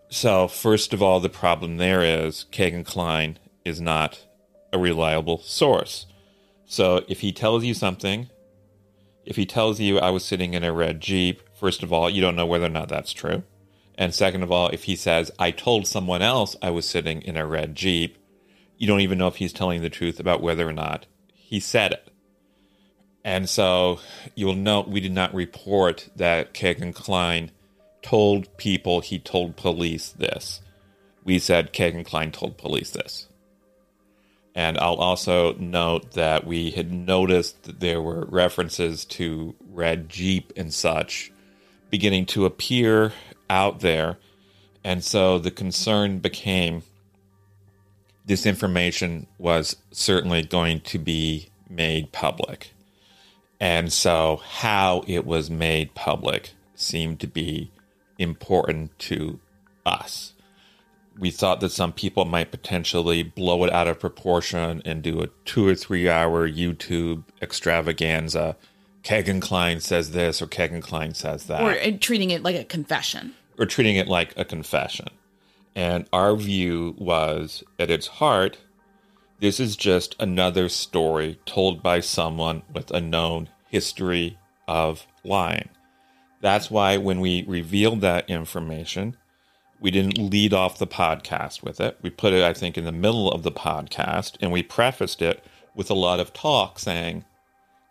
So, 0.09 0.47
first 0.47 0.93
of 0.93 1.03
all, 1.03 1.19
the 1.19 1.29
problem 1.29 1.77
there 1.77 2.03
is 2.03 2.45
Kegan 2.51 2.83
Klein 2.83 3.37
is 3.65 3.81
not 3.81 4.25
a 4.71 4.77
reliable 4.77 5.39
source. 5.39 6.05
So, 6.67 7.03
if 7.07 7.21
he 7.21 7.31
tells 7.31 7.63
you 7.63 7.73
something, 7.73 8.29
if 9.25 9.35
he 9.35 9.45
tells 9.45 9.79
you 9.79 9.99
I 9.99 10.09
was 10.09 10.23
sitting 10.23 10.53
in 10.53 10.63
a 10.63 10.71
red 10.71 11.01
Jeep, 11.01 11.41
first 11.57 11.81
of 11.81 11.91
all, 11.91 12.09
you 12.09 12.21
don't 12.21 12.35
know 12.35 12.45
whether 12.45 12.65
or 12.65 12.69
not 12.69 12.89
that's 12.89 13.13
true. 13.13 13.43
And 13.95 14.13
second 14.13 14.43
of 14.43 14.51
all, 14.51 14.69
if 14.69 14.83
he 14.83 14.95
says, 14.95 15.31
I 15.39 15.51
told 15.51 15.87
someone 15.87 16.21
else 16.21 16.55
I 16.61 16.69
was 16.69 16.87
sitting 16.87 17.21
in 17.23 17.35
a 17.35 17.47
red 17.47 17.73
Jeep, 17.73 18.17
you 18.77 18.85
don't 18.85 19.01
even 19.01 19.17
know 19.17 19.27
if 19.27 19.37
he's 19.37 19.53
telling 19.53 19.81
the 19.81 19.89
truth 19.89 20.19
about 20.19 20.41
whether 20.41 20.67
or 20.67 20.73
not 20.73 21.07
he 21.33 21.59
said 21.59 21.93
it. 21.93 22.11
And 23.23 23.49
so 23.49 23.99
you'll 24.35 24.55
note 24.55 24.87
we 24.87 25.01
did 25.01 25.11
not 25.11 25.33
report 25.33 26.09
that 26.15 26.53
Kegan 26.53 26.93
Klein 26.93 27.51
told 28.01 28.55
people 28.57 29.01
he 29.01 29.19
told 29.19 29.57
police 29.57 30.09
this. 30.09 30.61
we 31.23 31.39
said 31.39 31.73
Kegan 31.73 32.05
Klein 32.05 32.31
told 32.31 32.57
police 32.57 32.91
this. 32.91 33.27
And 34.57 34.79
I'll 34.79 34.95
also 34.95 35.53
note 35.53 36.13
that 36.13 36.47
we 36.47 36.71
had 36.71 36.91
noticed 36.91 37.61
that 37.65 37.79
there 37.79 38.01
were 38.01 38.25
references 38.25 39.05
to 39.05 39.53
Red 39.69 40.09
Jeep 40.09 40.51
and 40.57 40.73
such 40.73 41.31
beginning 41.91 42.25
to 42.25 42.47
appear 42.47 43.13
out 43.51 43.81
there. 43.81 44.17
And 44.83 45.03
so 45.03 45.37
the 45.37 45.51
concern 45.51 46.17
became 46.17 46.81
this 48.25 48.47
information 48.47 49.27
was 49.37 49.75
certainly 49.91 50.41
going 50.41 50.81
to 50.81 50.97
be 50.97 51.49
made 51.69 52.11
public. 52.11 52.73
And 53.59 53.93
so 53.93 54.41
how 54.43 55.03
it 55.05 55.23
was 55.23 55.51
made 55.51 55.93
public 55.93 56.53
seemed 56.73 57.19
to 57.19 57.27
be 57.27 57.69
important 58.17 58.97
to 58.97 59.39
us. 59.85 60.33
We 61.19 61.31
thought 61.31 61.61
that 61.61 61.71
some 61.71 61.93
people 61.93 62.25
might 62.25 62.51
potentially 62.51 63.23
blow 63.23 63.63
it 63.63 63.73
out 63.73 63.87
of 63.87 63.99
proportion 63.99 64.81
and 64.85 65.01
do 65.01 65.21
a 65.21 65.27
two 65.45 65.67
or 65.67 65.75
three 65.75 66.09
hour 66.09 66.47
YouTube 66.47 67.23
extravaganza. 67.41 68.55
Kegan 69.03 69.39
Klein 69.39 69.79
says 69.79 70.11
this 70.11 70.41
or 70.41 70.47
Kegan 70.47 70.81
Klein 70.81 71.13
says 71.13 71.45
that. 71.45 71.61
Or 71.61 71.97
treating 71.97 72.31
it 72.31 72.43
like 72.43 72.55
a 72.55 72.63
confession. 72.63 73.33
Or 73.57 73.65
treating 73.65 73.95
it 73.95 74.07
like 74.07 74.37
a 74.37 74.45
confession. 74.45 75.07
And 75.75 76.07
our 76.11 76.35
view 76.35 76.95
was 76.97 77.63
at 77.79 77.89
its 77.89 78.07
heart, 78.07 78.57
this 79.39 79.59
is 79.59 79.75
just 79.75 80.15
another 80.19 80.67
story 80.67 81.39
told 81.45 81.83
by 81.83 81.99
someone 81.99 82.63
with 82.73 82.89
a 82.91 82.99
known 82.99 83.49
history 83.69 84.37
of 84.67 85.05
lying. 85.23 85.69
That's 86.41 86.71
why 86.71 86.97
when 86.97 87.19
we 87.19 87.43
revealed 87.47 88.01
that 88.01 88.29
information, 88.29 89.15
we 89.79 89.91
didn't 89.91 90.17
lead 90.17 90.53
off 90.53 90.79
the 90.79 90.87
podcast 90.87 91.63
with 91.63 91.79
it. 91.79 91.97
We 92.01 92.09
put 92.09 92.33
it, 92.33 92.43
I 92.43 92.53
think, 92.53 92.77
in 92.77 92.85
the 92.85 92.91
middle 92.91 93.31
of 93.31 93.43
the 93.43 93.51
podcast 93.51 94.37
and 94.41 94.51
we 94.51 94.63
prefaced 94.63 95.21
it 95.21 95.43
with 95.75 95.89
a 95.89 95.95
lot 95.95 96.19
of 96.19 96.33
talk 96.33 96.79
saying, 96.79 97.25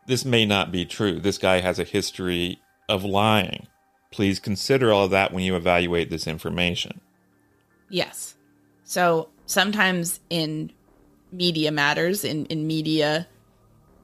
this 0.07 0.25
may 0.25 0.47
not 0.47 0.73
be 0.73 0.85
true. 0.85 1.21
This 1.21 1.39
guy 1.39 1.61
has 1.61 1.79
a 1.79 1.85
history 1.85 2.61
of 2.89 3.05
lying. 3.05 3.67
Please 4.11 4.39
consider 4.39 4.93
all 4.93 5.05
of 5.05 5.11
that 5.11 5.33
when 5.33 5.45
you 5.45 5.57
evaluate 5.57 6.11
this 6.11 6.27
information. 6.27 7.01
Yes. 7.89 8.37
So 8.85 9.29
sometimes 9.47 10.21
in 10.31 10.73
media 11.33 11.71
matters, 11.71 12.25
in, 12.25 12.47
in 12.47 12.67
media 12.67 13.27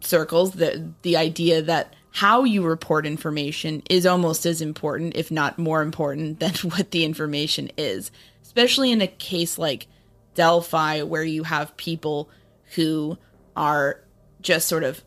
circles, 0.00 0.52
the 0.52 0.92
the 1.02 1.16
idea 1.16 1.62
that 1.62 1.94
how 2.12 2.44
you 2.44 2.62
report 2.62 3.06
information 3.06 3.82
is 3.88 4.06
almost 4.06 4.44
as 4.44 4.60
important, 4.60 5.16
if 5.16 5.30
not 5.30 5.58
more 5.58 5.82
important, 5.82 6.40
than 6.40 6.54
what 6.70 6.90
the 6.90 7.04
information 7.04 7.70
is. 7.76 8.10
Especially 8.42 8.92
in 8.92 9.00
a 9.00 9.06
case 9.06 9.58
like 9.58 9.86
Delphi, 10.34 11.02
where 11.02 11.24
you 11.24 11.44
have 11.44 11.76
people 11.76 12.28
who 12.74 13.18
are 13.56 14.00
just 14.40 14.68
sort 14.68 14.84
of 14.84 15.02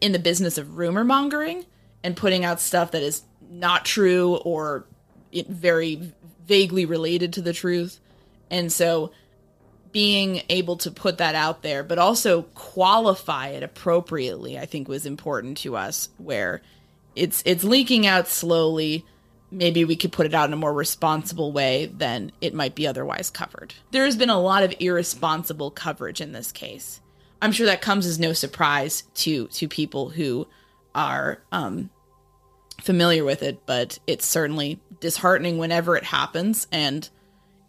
in 0.00 0.12
the 0.12 0.18
business 0.18 0.58
of 0.58 0.78
rumor 0.78 1.04
mongering 1.04 1.64
and 2.04 2.16
putting 2.16 2.44
out 2.44 2.60
stuff 2.60 2.92
that 2.92 3.02
is 3.02 3.22
not 3.50 3.84
true 3.84 4.36
or 4.36 4.84
very 5.48 6.12
vaguely 6.46 6.84
related 6.84 7.32
to 7.32 7.42
the 7.42 7.52
truth. 7.52 7.98
And 8.50 8.72
so 8.72 9.10
being 9.98 10.42
able 10.48 10.76
to 10.76 10.92
put 10.92 11.18
that 11.18 11.34
out 11.34 11.62
there, 11.62 11.82
but 11.82 11.98
also 11.98 12.42
qualify 12.54 13.48
it 13.48 13.64
appropriately, 13.64 14.56
I 14.56 14.64
think 14.64 14.86
was 14.86 15.04
important 15.04 15.58
to 15.58 15.76
us 15.76 16.08
where 16.18 16.62
it's 17.16 17.42
it's 17.44 17.64
leaking 17.64 18.06
out 18.06 18.28
slowly. 18.28 19.04
Maybe 19.50 19.84
we 19.84 19.96
could 19.96 20.12
put 20.12 20.26
it 20.26 20.34
out 20.34 20.48
in 20.48 20.52
a 20.52 20.56
more 20.56 20.72
responsible 20.72 21.50
way 21.50 21.86
than 21.86 22.30
it 22.40 22.54
might 22.54 22.76
be 22.76 22.86
otherwise 22.86 23.28
covered. 23.28 23.74
There 23.90 24.04
has 24.04 24.14
been 24.14 24.30
a 24.30 24.40
lot 24.40 24.62
of 24.62 24.72
irresponsible 24.78 25.72
coverage 25.72 26.20
in 26.20 26.30
this 26.30 26.52
case. 26.52 27.00
I'm 27.42 27.50
sure 27.50 27.66
that 27.66 27.82
comes 27.82 28.06
as 28.06 28.20
no 28.20 28.32
surprise 28.32 29.02
to 29.16 29.48
to 29.48 29.66
people 29.66 30.10
who 30.10 30.46
are 30.94 31.42
um, 31.50 31.90
familiar 32.80 33.24
with 33.24 33.42
it, 33.42 33.66
but 33.66 33.98
it's 34.06 34.26
certainly 34.26 34.78
disheartening 35.00 35.58
whenever 35.58 35.96
it 35.96 36.04
happens. 36.04 36.68
And 36.70 37.08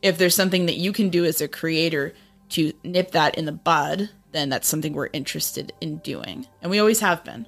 if 0.02 0.18
there's 0.18 0.36
something 0.36 0.66
that 0.68 0.78
you 0.78 0.94
can 0.94 1.10
do 1.10 1.26
as 1.26 1.42
a 1.42 1.48
creator 1.48 2.14
to 2.50 2.74
nip 2.84 3.12
that 3.12 3.36
in 3.36 3.46
the 3.46 3.52
bud, 3.52 4.10
then 4.32 4.50
that's 4.50 4.68
something 4.68 4.94
we're 4.94 5.10
interested 5.14 5.74
in 5.82 5.98
doing. 5.98 6.48
And 6.62 6.72
we 6.72 6.80
always 6.80 7.00
have 7.00 7.24
been. 7.24 7.46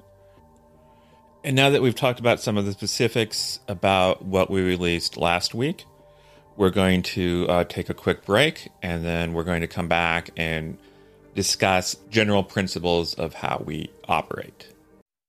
And 1.44 1.56
now 1.56 1.70
that 1.70 1.82
we've 1.82 1.94
talked 1.94 2.20
about 2.20 2.40
some 2.40 2.56
of 2.56 2.66
the 2.66 2.72
specifics 2.72 3.58
about 3.66 4.24
what 4.24 4.50
we 4.50 4.62
released 4.62 5.16
last 5.16 5.54
week, 5.54 5.84
we're 6.56 6.70
going 6.70 7.02
to 7.02 7.46
uh, 7.48 7.64
take 7.64 7.88
a 7.88 7.94
quick 7.94 8.24
break 8.24 8.68
and 8.82 9.04
then 9.04 9.32
we're 9.32 9.42
going 9.42 9.62
to 9.62 9.66
come 9.66 9.88
back 9.88 10.30
and 10.36 10.78
discuss 11.34 11.96
general 12.10 12.44
principles 12.44 13.14
of 13.14 13.34
how 13.34 13.62
we 13.64 13.90
operate. 14.06 14.68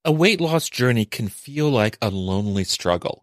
A 0.06 0.12
weight 0.12 0.42
loss 0.42 0.70
journey 0.70 1.06
can 1.06 1.30
feel 1.30 1.70
like 1.70 1.98
a 2.02 2.10
lonely 2.10 2.66
struggle 2.66 3.23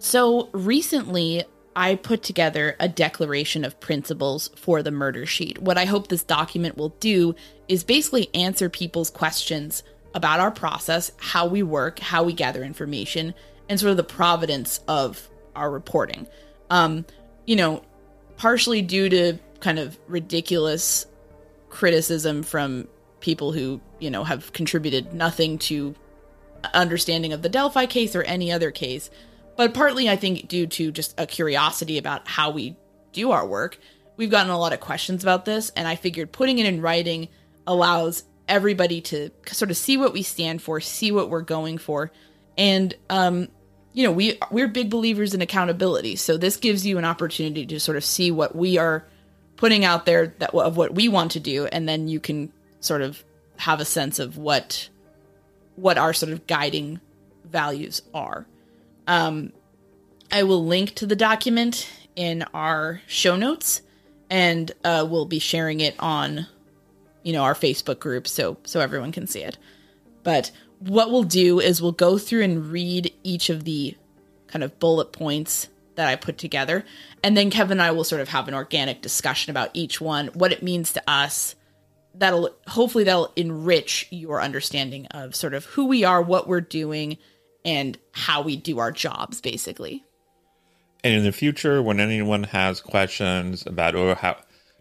So 0.00 0.48
recently, 0.52 1.44
I 1.76 1.94
put 1.94 2.22
together 2.22 2.74
a 2.80 2.88
declaration 2.88 3.66
of 3.66 3.78
principles 3.80 4.48
for 4.56 4.82
the 4.82 4.90
murder 4.90 5.26
sheet. 5.26 5.60
What 5.60 5.76
I 5.76 5.84
hope 5.84 6.08
this 6.08 6.24
document 6.24 6.78
will 6.78 6.96
do 7.00 7.34
is 7.68 7.84
basically 7.84 8.34
answer 8.34 8.70
people's 8.70 9.10
questions 9.10 9.82
about 10.14 10.40
our 10.40 10.50
process, 10.50 11.12
how 11.18 11.46
we 11.46 11.62
work, 11.62 11.98
how 11.98 12.22
we 12.22 12.32
gather 12.32 12.64
information, 12.64 13.34
and 13.68 13.78
sort 13.78 13.90
of 13.90 13.98
the 13.98 14.02
providence 14.02 14.80
of 14.88 15.28
our 15.54 15.70
reporting. 15.70 16.26
Um, 16.70 17.04
you 17.44 17.54
know, 17.54 17.84
partially 18.38 18.80
due 18.80 19.10
to 19.10 19.38
kind 19.60 19.78
of 19.78 19.98
ridiculous 20.08 21.06
criticism 21.68 22.42
from 22.42 22.88
people 23.20 23.52
who, 23.52 23.82
you 23.98 24.10
know, 24.10 24.24
have 24.24 24.54
contributed 24.54 25.12
nothing 25.12 25.58
to 25.58 25.94
understanding 26.72 27.34
of 27.34 27.42
the 27.42 27.50
Delphi 27.50 27.84
case 27.84 28.16
or 28.16 28.22
any 28.22 28.50
other 28.50 28.70
case, 28.70 29.10
but 29.60 29.74
partly 29.74 30.08
I 30.08 30.16
think 30.16 30.48
due 30.48 30.66
to 30.68 30.90
just 30.90 31.14
a 31.20 31.26
curiosity 31.26 31.98
about 31.98 32.26
how 32.26 32.48
we 32.48 32.76
do 33.12 33.32
our 33.32 33.46
work. 33.46 33.78
We've 34.16 34.30
gotten 34.30 34.50
a 34.50 34.58
lot 34.58 34.72
of 34.72 34.80
questions 34.80 35.22
about 35.22 35.44
this, 35.44 35.68
and 35.76 35.86
I 35.86 35.96
figured 35.96 36.32
putting 36.32 36.58
it 36.58 36.64
in 36.64 36.80
writing 36.80 37.28
allows 37.66 38.24
everybody 38.48 39.02
to 39.02 39.28
sort 39.48 39.70
of 39.70 39.76
see 39.76 39.98
what 39.98 40.14
we 40.14 40.22
stand 40.22 40.62
for, 40.62 40.80
see 40.80 41.12
what 41.12 41.28
we're 41.28 41.42
going 41.42 41.76
for, 41.76 42.10
and 42.56 42.94
um, 43.10 43.48
you 43.92 44.04
know, 44.04 44.12
we 44.12 44.38
we're 44.50 44.66
big 44.66 44.88
believers 44.88 45.34
in 45.34 45.42
accountability. 45.42 46.16
So 46.16 46.38
this 46.38 46.56
gives 46.56 46.86
you 46.86 46.96
an 46.96 47.04
opportunity 47.04 47.66
to 47.66 47.78
sort 47.78 47.98
of 47.98 48.04
see 48.04 48.30
what 48.30 48.56
we 48.56 48.78
are 48.78 49.04
putting 49.58 49.84
out 49.84 50.06
there 50.06 50.28
that 50.38 50.54
of 50.54 50.78
what 50.78 50.94
we 50.94 51.10
want 51.10 51.32
to 51.32 51.40
do, 51.40 51.66
and 51.66 51.86
then 51.86 52.08
you 52.08 52.18
can 52.18 52.50
sort 52.80 53.02
of 53.02 53.22
have 53.58 53.78
a 53.78 53.84
sense 53.84 54.20
of 54.20 54.38
what 54.38 54.88
what 55.76 55.98
our 55.98 56.14
sort 56.14 56.32
of 56.32 56.46
guiding 56.46 56.98
values 57.44 58.00
are. 58.14 58.46
Um, 59.06 59.52
I 60.32 60.42
will 60.44 60.64
link 60.64 60.94
to 60.96 61.06
the 61.06 61.16
document 61.16 61.88
in 62.16 62.44
our 62.54 63.00
show 63.06 63.36
notes, 63.36 63.82
and 64.28 64.70
uh, 64.84 65.06
we'll 65.08 65.26
be 65.26 65.38
sharing 65.38 65.80
it 65.80 65.94
on, 65.98 66.46
you 67.22 67.32
know, 67.32 67.42
our 67.42 67.54
Facebook 67.54 67.98
group 67.98 68.28
so 68.28 68.58
so 68.64 68.80
everyone 68.80 69.12
can 69.12 69.26
see 69.26 69.42
it. 69.42 69.58
But 70.22 70.50
what 70.78 71.10
we'll 71.10 71.24
do 71.24 71.60
is 71.60 71.82
we'll 71.82 71.92
go 71.92 72.18
through 72.18 72.42
and 72.42 72.70
read 72.70 73.12
each 73.22 73.50
of 73.50 73.64
the 73.64 73.96
kind 74.46 74.64
of 74.64 74.78
bullet 74.78 75.12
points 75.12 75.68
that 75.96 76.08
I 76.08 76.16
put 76.16 76.38
together. 76.38 76.84
And 77.22 77.36
then 77.36 77.50
Kevin 77.50 77.72
and 77.72 77.82
I 77.82 77.90
will 77.90 78.04
sort 78.04 78.22
of 78.22 78.28
have 78.28 78.48
an 78.48 78.54
organic 78.54 79.02
discussion 79.02 79.50
about 79.50 79.70
each 79.74 80.00
one, 80.00 80.28
what 80.28 80.52
it 80.52 80.62
means 80.62 80.92
to 80.94 81.02
us. 81.06 81.54
That'll 82.14 82.50
hopefully 82.66 83.04
that'll 83.04 83.32
enrich 83.36 84.08
your 84.10 84.40
understanding 84.40 85.06
of 85.08 85.36
sort 85.36 85.54
of 85.54 85.66
who 85.66 85.86
we 85.86 86.04
are, 86.04 86.22
what 86.22 86.48
we're 86.48 86.60
doing, 86.60 87.18
and 87.64 87.98
how 88.12 88.42
we 88.42 88.56
do 88.56 88.78
our 88.78 88.92
jobs, 88.92 89.40
basically. 89.40 90.04
And 91.02 91.14
in 91.14 91.24
the 91.24 91.32
future, 91.32 91.82
when 91.82 92.00
anyone 92.00 92.44
has 92.44 92.80
questions 92.80 93.66
about 93.66 93.94
or 93.94 94.14
how 94.14 94.36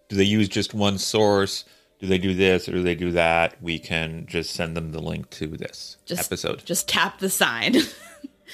do 0.10 0.16
they 0.16 0.24
use 0.24 0.50
just 0.50 0.74
one 0.74 0.98
source, 0.98 1.66
do 2.00 2.08
they 2.08 2.18
do 2.18 2.34
this 2.34 2.68
or 2.68 2.74
do 2.74 2.84
they 2.84 2.96
do 2.96 3.12
that, 3.12 3.62
we 3.62 3.80
can 3.80 4.26
just 4.26 4.52
send 4.52 4.76
them 4.76 4.92
the 4.92 5.02
link 5.02 5.30
to 5.32 5.48
this 5.48 5.98
just, 6.06 6.26
episode. 6.26 6.66
Just 6.66 6.88
tap 6.88 7.20
the 7.20 7.30
sign. 7.30 7.78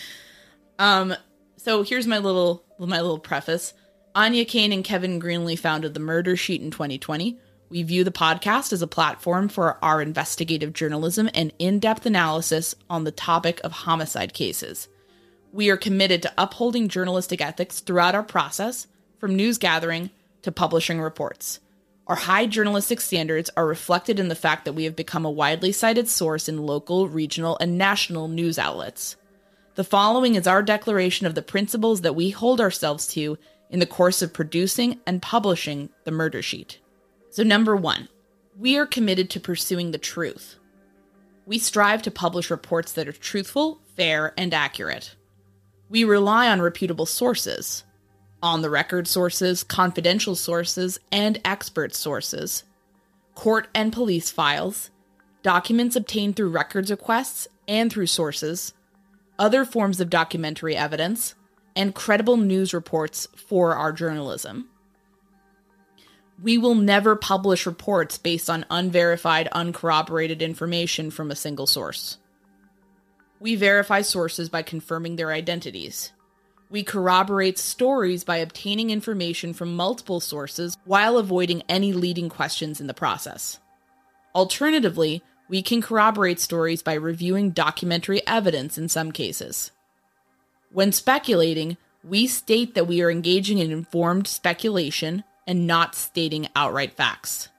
um, 0.80 1.16
so 1.58 1.84
here's 1.84 2.08
my 2.08 2.18
little 2.18 2.64
my 2.78 3.02
little 3.02 3.20
preface. 3.20 3.74
Anya 4.14 4.46
Kane 4.46 4.72
and 4.72 4.84
Kevin 4.84 5.20
Greenlee 5.20 5.60
founded 5.60 5.94
the 5.94 6.00
Murder 6.00 6.38
Sheet 6.38 6.62
in 6.62 6.72
2020. 6.72 7.38
We 7.70 7.82
view 7.84 8.04
the 8.04 8.12
podcast 8.12 8.74
as 8.74 8.82
a 8.82 8.88
platform 8.88 9.50
for 9.50 9.78
our 9.84 10.02
investigative 10.02 10.72
journalism 10.72 11.30
and 11.34 11.52
in-depth 11.58 12.06
analysis 12.06 12.76
on 12.90 13.04
the 13.04 13.12
topic 13.12 13.60
of 13.64 13.72
homicide 13.72 14.34
cases. 14.34 14.88
We 15.52 15.70
are 15.70 15.78
committed 15.78 16.22
to 16.22 16.34
upholding 16.38 16.90
journalistic 16.90 17.42
ethics 17.42 17.80
throughout 17.80 18.14
our 18.14 18.24
process, 18.24 18.88
from 19.18 19.36
news 19.36 19.58
gathering 19.58 20.12
to 20.44 20.52
publishing 20.52 21.02
reports. 21.02 21.60
Our 22.08 22.16
high 22.16 22.46
journalistic 22.46 23.02
standards 23.02 23.50
are 23.58 23.66
reflected 23.66 24.20
in 24.20 24.28
the 24.28 24.36
fact 24.36 24.66
that 24.66 24.74
we 24.74 24.84
have 24.84 24.96
become 24.96 25.26
a 25.26 25.32
widely 25.32 25.72
cited 25.72 26.08
source 26.08 26.48
in 26.48 26.68
local, 26.68 27.08
regional, 27.08 27.58
and 27.60 27.80
national 27.80 28.28
news 28.28 28.60
outlets. 28.60 29.16
The 29.74 29.84
following 29.84 30.36
is 30.36 30.46
our 30.46 30.62
declaration 30.62 31.26
of 31.26 31.34
the 31.34 31.42
principles 31.42 32.02
that 32.02 32.16
we 32.16 32.30
hold 32.30 32.62
ourselves 32.62 33.08
to 33.14 33.40
in 33.72 33.80
the 33.80 33.88
course 33.88 34.22
of 34.22 34.34
producing 34.34 35.00
and 35.08 35.20
publishing 35.20 35.90
the 36.04 36.12
murder 36.12 36.44
sheet. 36.44 36.80
So, 37.36 37.44
number 37.44 37.76
one, 37.76 38.08
we 38.58 38.78
are 38.78 38.86
committed 38.86 39.30
to 39.32 39.42
pursuing 39.42 39.92
the 39.92 39.98
truth. 39.98 40.56
We 41.46 41.60
strive 41.60 42.02
to 42.04 42.10
publish 42.10 42.50
reports 42.50 42.94
that 42.94 43.10
are 43.10 43.12
truthful, 43.12 43.82
fair, 43.98 44.34
and 44.38 44.54
accurate. 44.54 45.18
We 45.90 46.06
rely 46.06 46.48
on 46.48 46.62
reputable 46.62 47.06
sources, 47.06 47.84
on 48.42 48.62
the 48.62 48.70
record 48.70 49.06
sources, 49.06 49.66
confidential 49.66 50.36
sources, 50.36 50.98
and 51.12 51.42
expert 51.44 51.94
sources, 51.94 52.64
court 53.34 53.68
and 53.76 53.92
police 53.92 54.32
files, 54.32 54.90
documents 55.44 55.98
obtained 55.98 56.38
through 56.38 56.52
records 56.52 56.90
requests 56.90 57.50
and 57.68 57.92
through 57.92 58.08
sources 58.08 58.74
other 59.38 59.66
forms 59.66 60.00
of 60.00 60.10
documentary 60.10 60.78
evidence, 60.78 61.36
and 61.76 61.94
credible 61.94 62.38
news 62.38 62.74
reports 62.74 63.28
for 63.36 63.76
our 63.76 63.92
journalism. 63.92 64.70
We 66.42 66.58
will 66.58 66.76
never 66.76 67.16
publish 67.16 67.66
reports 67.66 68.18
based 68.18 68.50
on 68.50 68.66
unverified, 68.70 69.48
uncorroborated 69.54 70.42
information 70.42 71.10
from 71.10 71.32
a 71.32 71.36
single 71.36 71.68
source. 71.68 72.18
We 73.40 73.56
verify 73.56 74.02
sources 74.02 74.50
by 74.50 74.62
confirming 74.62 75.16
their 75.16 75.32
identities. 75.32 76.12
We 76.70 76.84
corroborate 76.84 77.58
stories 77.58 78.24
by 78.24 78.38
obtaining 78.38 78.90
information 78.90 79.54
from 79.54 79.76
multiple 79.76 80.20
sources 80.20 80.78
while 80.84 81.18
avoiding 81.18 81.64
any 81.70 81.94
leading 81.94 82.28
questions 82.28 82.82
in 82.82 82.88
the 82.88 82.94
process. 82.94 83.60
Alternatively, 84.34 85.22
we 85.48 85.62
can 85.62 85.82
corroborate 85.82 86.40
stories 86.40 86.82
by 86.82 86.94
reviewing 86.94 87.52
documentary 87.52 88.26
evidence 88.28 88.78
in 88.78 88.90
some 88.90 89.12
cases. 89.12 89.72
When 90.72 90.92
speculating, 90.92 91.78
we 92.04 92.28
state 92.28 92.74
that 92.74 92.88
we 92.88 93.02
are 93.02 93.12
engaging 93.12 93.60
in 93.60 93.72
informed 93.72 94.28
speculation 94.28 95.24
and 95.48 95.68
not 95.68 95.96
stating 95.96 96.48
outright 96.56 96.94
facts. 96.94 97.50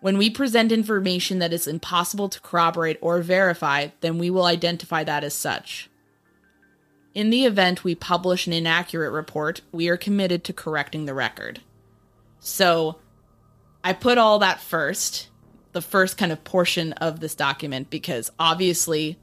When 0.00 0.16
we 0.16 0.30
present 0.30 0.70
information 0.70 1.40
that 1.40 1.52
is 1.52 1.66
impossible 1.66 2.28
to 2.28 2.40
corroborate 2.40 2.98
or 3.00 3.20
verify, 3.20 3.88
then 4.00 4.18
we 4.18 4.30
will 4.30 4.44
identify 4.44 5.02
that 5.04 5.24
as 5.24 5.34
such. 5.34 5.90
In 7.14 7.30
the 7.30 7.44
event 7.44 7.82
we 7.82 7.94
publish 7.94 8.46
an 8.46 8.52
inaccurate 8.52 9.10
report, 9.10 9.62
we 9.72 9.88
are 9.88 9.96
committed 9.96 10.44
to 10.44 10.52
correcting 10.52 11.06
the 11.06 11.14
record. 11.14 11.60
So, 12.38 12.98
I 13.82 13.92
put 13.92 14.18
all 14.18 14.38
that 14.38 14.60
first 14.60 15.28
the 15.72 15.82
first 15.82 16.16
kind 16.16 16.32
of 16.32 16.42
portion 16.44 16.92
of 16.94 17.20
this 17.20 17.34
document 17.34 17.90
because 17.90 18.32
obviously 18.38 19.18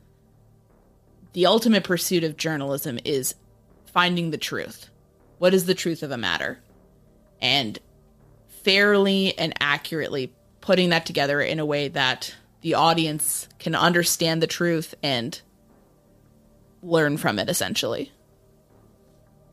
the 1.34 1.46
ultimate 1.46 1.84
pursuit 1.84 2.24
of 2.24 2.38
journalism 2.38 3.00
is 3.04 3.36
finding 3.86 4.32
the 4.32 4.38
truth. 4.38 4.90
What 5.38 5.54
is 5.54 5.66
the 5.66 5.74
truth 5.74 6.04
of 6.04 6.12
a 6.12 6.18
matter? 6.18 6.60
And 7.42 7.78
fairly 8.66 9.38
and 9.38 9.54
accurately 9.60 10.34
putting 10.60 10.90
that 10.90 11.06
together 11.06 11.40
in 11.40 11.60
a 11.60 11.66
way 11.66 11.88
that 11.88 12.34
the 12.62 12.74
audience 12.74 13.48
can 13.60 13.76
understand 13.76 14.42
the 14.42 14.48
truth 14.48 14.96
and 15.04 15.40
learn 16.82 17.16
from 17.16 17.38
it 17.38 17.48
essentially. 17.48 18.12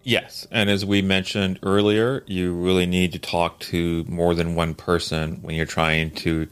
Yes. 0.02 0.48
And 0.50 0.70
as 0.70 0.86
we 0.86 1.02
mentioned 1.02 1.60
earlier, 1.62 2.24
you 2.26 2.54
really 2.54 2.86
need 2.86 3.12
to 3.12 3.18
talk 3.18 3.60
to 3.60 4.04
more 4.08 4.34
than 4.34 4.54
one 4.54 4.74
person 4.74 5.42
when 5.42 5.54
you're 5.54 5.66
trying 5.66 6.12
to 6.12 6.48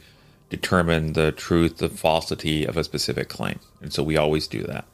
determine 0.50 1.14
the 1.14 1.32
truth, 1.32 1.78
the 1.78 1.88
falsity 1.88 2.66
of 2.66 2.76
a 2.76 2.84
specific 2.84 3.30
claim. 3.30 3.58
And 3.80 3.90
so 3.90 4.02
we 4.02 4.18
always 4.18 4.46
do 4.46 4.62
that. 4.64 4.84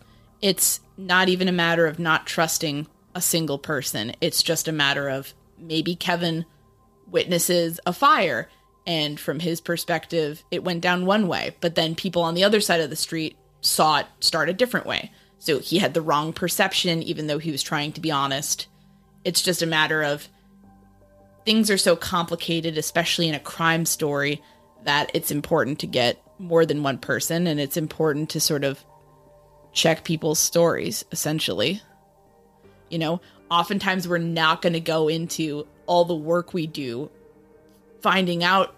It's 0.41 0.79
not 0.97 1.29
even 1.29 1.49
a 1.49 1.53
matter 1.53 1.87
of 1.87 1.99
not 1.99 2.27
trusting 2.27 2.87
a 3.15 3.21
single 3.21 3.59
person. 3.59 4.13
It's 4.21 4.43
just 4.43 4.69
a 4.69 4.73
matter 4.73 5.09
of 5.09 5.35
maybe 5.59 5.97
Kevin 5.97 6.47
witnesses 7.11 7.81
a 7.87 7.93
fire 7.93 8.49
and 8.87 9.19
from 9.19 9.41
his 9.41 9.61
perspective 9.61 10.45
it 10.51 10.65
went 10.65 10.81
down 10.81 11.07
one 11.07 11.29
way, 11.29 11.57
but 11.61 11.75
then 11.75 11.95
people 11.95 12.23
on 12.23 12.35
the 12.35 12.45
other 12.45 12.61
side 12.61 12.81
of 12.81 12.91
the 12.91 12.97
street 12.97 13.37
saw 13.61 13.99
it 13.99 14.07
start 14.21 14.49
a 14.49 14.55
different 14.55 14.87
way. 14.87 15.11
So 15.39 15.59
he 15.59 15.79
had 15.79 15.95
the 15.95 16.03
wrong 16.03 16.33
perception 16.33 17.03
even 17.03 17.27
though 17.27 17.39
he 17.39 17.53
was 17.53 17.63
trying 17.63 17.93
to 17.93 18.01
be 18.01 18.11
honest. 18.11 18.69
It's 19.25 19.43
just 19.43 19.63
a 19.63 19.67
matter 19.67 20.03
of 20.03 20.29
things 21.45 21.71
are 21.71 21.79
so 21.79 21.97
complicated 21.97 22.79
especially 22.79 23.29
in 23.29 23.35
a 23.35 23.41
crime 23.41 23.87
story 23.87 24.43
that 24.85 25.11
it's 25.15 25.31
important 25.31 25.81
to 25.81 25.87
get 25.87 26.23
more 26.39 26.67
than 26.67 26.83
one 26.83 26.99
person 26.99 27.47
and 27.47 27.59
it's 27.59 27.77
important 27.77 28.31
to 28.31 28.41
sort 28.41 28.65
of 28.65 28.85
check 29.73 30.05
people's 30.05 30.39
stories, 30.39 31.05
essentially. 31.13 31.83
You 32.89 32.99
know, 32.99 33.21
oftentimes 33.51 34.09
we're 34.09 34.19
not 34.19 34.63
going 34.63 34.73
to 34.73 34.81
go 34.81 35.09
into 35.09 35.67
all 35.87 36.05
the 36.05 36.15
work 36.15 36.53
we 36.53 36.67
do 36.67 37.11
finding 38.01 38.45
out 38.45 38.75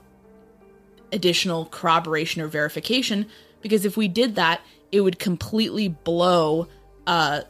additional 1.13 1.67
corroboration 1.67 2.43
or 2.43 2.49
verification 2.49 3.27
because 3.63 3.85
if 3.85 3.97
we 3.97 4.09
did 4.09 4.37
that, 4.37 4.61
it 4.93 5.01
would 5.01 5.19
completely 5.19 5.89
blow 5.89 6.69
uh, 7.07 7.41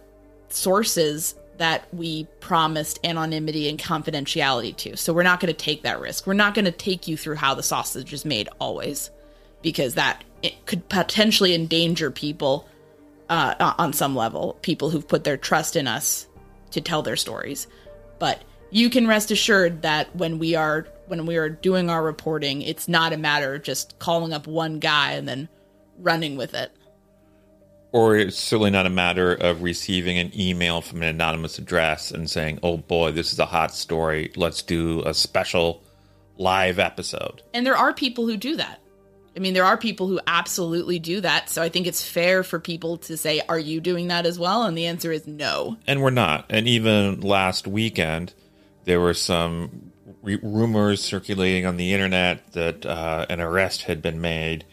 sources 0.48 1.34
that 1.58 1.92
we 1.92 2.24
promised 2.40 3.00
anonymity 3.04 3.68
and 3.68 3.78
confidentiality 3.78 4.74
to. 4.76 4.96
So 4.96 5.12
we're 5.12 5.24
not 5.24 5.40
going 5.40 5.52
to 5.52 5.58
take 5.58 5.82
that 5.82 6.00
risk. 6.00 6.26
We're 6.26 6.34
not 6.34 6.54
going 6.54 6.66
to 6.66 6.72
take 6.72 7.08
you 7.08 7.16
through 7.16 7.34
how 7.34 7.54
the 7.54 7.62
sausage 7.62 8.12
is 8.12 8.24
made 8.24 8.48
always 8.60 9.10
because 9.60 9.94
that 9.94 10.22
could 10.66 10.88
potentially 10.88 11.54
endanger 11.54 12.12
people 12.12 12.68
uh, 13.28 13.74
on 13.76 13.92
some 13.92 14.14
level, 14.14 14.56
people 14.62 14.90
who've 14.90 15.06
put 15.06 15.24
their 15.24 15.36
trust 15.36 15.74
in 15.74 15.88
us 15.88 16.27
to 16.70 16.80
tell 16.80 17.02
their 17.02 17.16
stories. 17.16 17.66
But 18.18 18.42
you 18.70 18.90
can 18.90 19.06
rest 19.06 19.30
assured 19.30 19.82
that 19.82 20.14
when 20.14 20.38
we 20.38 20.54
are 20.54 20.86
when 21.06 21.24
we 21.24 21.36
are 21.36 21.48
doing 21.48 21.88
our 21.88 22.02
reporting, 22.02 22.60
it's 22.62 22.86
not 22.86 23.12
a 23.12 23.16
matter 23.16 23.54
of 23.54 23.62
just 23.62 23.98
calling 23.98 24.32
up 24.32 24.46
one 24.46 24.78
guy 24.78 25.12
and 25.12 25.26
then 25.26 25.48
running 25.98 26.36
with 26.36 26.52
it. 26.54 26.70
Or 27.92 28.14
it's 28.16 28.36
certainly 28.36 28.70
not 28.70 28.84
a 28.84 28.90
matter 28.90 29.32
of 29.32 29.62
receiving 29.62 30.18
an 30.18 30.38
email 30.38 30.82
from 30.82 31.02
an 31.02 31.08
anonymous 31.08 31.58
address 31.58 32.10
and 32.10 32.28
saying, 32.28 32.58
"Oh 32.62 32.76
boy, 32.76 33.12
this 33.12 33.32
is 33.32 33.38
a 33.38 33.46
hot 33.46 33.74
story. 33.74 34.30
Let's 34.36 34.62
do 34.62 35.02
a 35.06 35.14
special 35.14 35.82
live 36.36 36.78
episode." 36.78 37.42
And 37.54 37.64
there 37.64 37.76
are 37.76 37.94
people 37.94 38.26
who 38.26 38.36
do 38.36 38.56
that. 38.56 38.80
I 39.38 39.40
mean, 39.40 39.54
there 39.54 39.64
are 39.64 39.76
people 39.76 40.08
who 40.08 40.18
absolutely 40.26 40.98
do 40.98 41.20
that. 41.20 41.48
So 41.48 41.62
I 41.62 41.68
think 41.68 41.86
it's 41.86 42.04
fair 42.04 42.42
for 42.42 42.58
people 42.58 42.96
to 42.98 43.16
say, 43.16 43.40
Are 43.48 43.58
you 43.58 43.80
doing 43.80 44.08
that 44.08 44.26
as 44.26 44.36
well? 44.36 44.64
And 44.64 44.76
the 44.76 44.86
answer 44.86 45.12
is 45.12 45.28
no. 45.28 45.76
And 45.86 46.02
we're 46.02 46.10
not. 46.10 46.46
And 46.50 46.66
even 46.66 47.20
last 47.20 47.68
weekend, 47.68 48.34
there 48.82 48.98
were 49.00 49.14
some 49.14 49.92
re- 50.22 50.40
rumors 50.42 51.00
circulating 51.00 51.66
on 51.66 51.76
the 51.76 51.94
internet 51.94 52.50
that 52.54 52.84
uh, 52.84 53.26
an 53.28 53.40
arrest 53.40 53.82
had 53.82 54.02
been 54.02 54.20
made. 54.20 54.64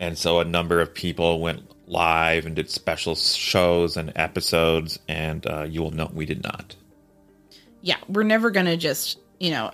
And 0.00 0.18
so 0.18 0.40
a 0.40 0.44
number 0.44 0.80
of 0.80 0.92
people 0.92 1.38
went 1.38 1.70
live 1.86 2.44
and 2.44 2.56
did 2.56 2.70
special 2.70 3.14
shows 3.14 3.96
and 3.96 4.12
episodes. 4.16 4.98
And 5.06 5.46
uh, 5.46 5.62
you 5.62 5.80
will 5.80 5.92
note 5.92 6.12
we 6.12 6.26
did 6.26 6.42
not. 6.42 6.74
Yeah, 7.82 7.98
we're 8.08 8.24
never 8.24 8.50
going 8.50 8.66
to 8.66 8.76
just, 8.76 9.20
you 9.38 9.52
know. 9.52 9.70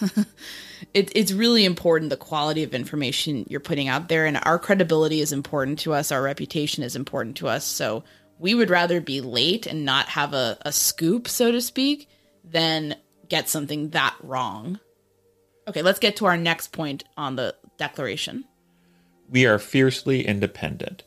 it, 0.94 1.10
it's 1.14 1.32
really 1.32 1.64
important 1.64 2.08
the 2.10 2.16
quality 2.16 2.62
of 2.62 2.72
information 2.72 3.44
you're 3.48 3.60
putting 3.60 3.88
out 3.88 4.08
there 4.08 4.26
and 4.26 4.38
our 4.44 4.58
credibility 4.58 5.20
is 5.20 5.32
important 5.32 5.80
to 5.80 5.92
us 5.92 6.12
our 6.12 6.22
reputation 6.22 6.84
is 6.84 6.96
important 6.96 7.36
to 7.38 7.48
us. 7.48 7.64
So 7.64 8.04
we 8.38 8.54
would 8.54 8.70
rather 8.70 9.00
be 9.00 9.20
late 9.20 9.66
and 9.66 9.84
not 9.84 10.08
have 10.10 10.32
a, 10.32 10.56
a 10.62 10.72
scoop 10.72 11.28
so 11.28 11.50
to 11.50 11.60
speak 11.60 12.08
than 12.44 12.96
get 13.28 13.48
something 13.48 13.90
that 13.90 14.14
wrong. 14.22 14.78
Okay 15.66 15.82
let's 15.82 15.98
get 15.98 16.16
to 16.16 16.26
our 16.26 16.36
next 16.36 16.68
point 16.72 17.04
on 17.16 17.34
the 17.34 17.56
declaration. 17.76 18.44
We 19.28 19.46
are 19.46 19.58
fiercely 19.58 20.24
independent. 20.24 21.02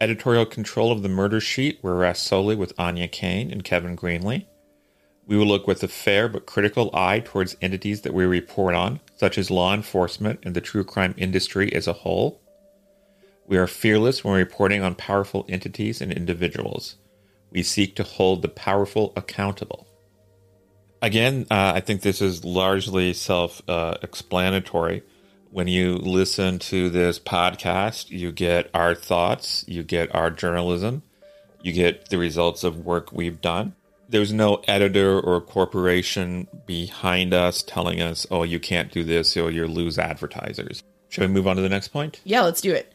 Editorial 0.00 0.44
control 0.44 0.92
of 0.92 1.02
the 1.02 1.08
murder 1.08 1.40
sheet 1.40 1.78
will 1.82 1.94
rest 1.94 2.24
solely 2.24 2.56
with 2.56 2.78
anya 2.78 3.08
kane 3.08 3.50
and 3.50 3.64
kevin 3.64 3.96
greenlee. 3.96 4.44
We 5.26 5.38
will 5.38 5.46
look 5.46 5.66
with 5.66 5.82
a 5.82 5.88
fair 5.88 6.28
but 6.28 6.44
critical 6.44 6.90
eye 6.92 7.20
towards 7.20 7.56
entities 7.62 8.02
that 8.02 8.12
we 8.12 8.26
report 8.26 8.74
on, 8.74 9.00
such 9.16 9.38
as 9.38 9.50
law 9.50 9.74
enforcement 9.74 10.40
and 10.42 10.54
the 10.54 10.60
true 10.60 10.84
crime 10.84 11.14
industry 11.16 11.72
as 11.72 11.86
a 11.86 11.92
whole. 11.92 12.40
We 13.46 13.58
are 13.58 13.66
fearless 13.66 14.24
when 14.24 14.34
reporting 14.34 14.82
on 14.82 14.94
powerful 14.94 15.44
entities 15.48 16.00
and 16.00 16.12
individuals. 16.12 16.96
We 17.50 17.62
seek 17.62 17.94
to 17.96 18.02
hold 18.02 18.42
the 18.42 18.48
powerful 18.48 19.12
accountable. 19.16 19.86
Again, 21.02 21.46
uh, 21.50 21.72
I 21.74 21.80
think 21.80 22.00
this 22.00 22.22
is 22.22 22.44
largely 22.44 23.12
self 23.12 23.62
uh, 23.68 23.96
explanatory. 24.02 25.02
When 25.50 25.68
you 25.68 25.96
listen 25.96 26.58
to 26.60 26.88
this 26.88 27.20
podcast, 27.20 28.10
you 28.10 28.32
get 28.32 28.70
our 28.74 28.94
thoughts, 28.94 29.64
you 29.68 29.84
get 29.84 30.12
our 30.14 30.30
journalism, 30.30 31.02
you 31.62 31.72
get 31.72 32.08
the 32.08 32.18
results 32.18 32.64
of 32.64 32.84
work 32.84 33.12
we've 33.12 33.40
done 33.40 33.74
there's 34.08 34.32
no 34.32 34.56
editor 34.68 35.20
or 35.20 35.40
corporation 35.40 36.48
behind 36.66 37.32
us 37.34 37.62
telling 37.62 38.00
us, 38.00 38.26
oh, 38.30 38.42
you 38.42 38.60
can't 38.60 38.92
do 38.92 39.04
this 39.04 39.36
or 39.36 39.50
you'll 39.50 39.68
lose 39.68 39.98
advertisers. 39.98 40.82
Should 41.08 41.22
we 41.22 41.28
move 41.28 41.46
on 41.46 41.56
to 41.56 41.62
the 41.62 41.68
next 41.68 41.88
point? 41.88 42.20
Yeah, 42.24 42.42
let's 42.42 42.60
do 42.60 42.72
it. 42.72 42.92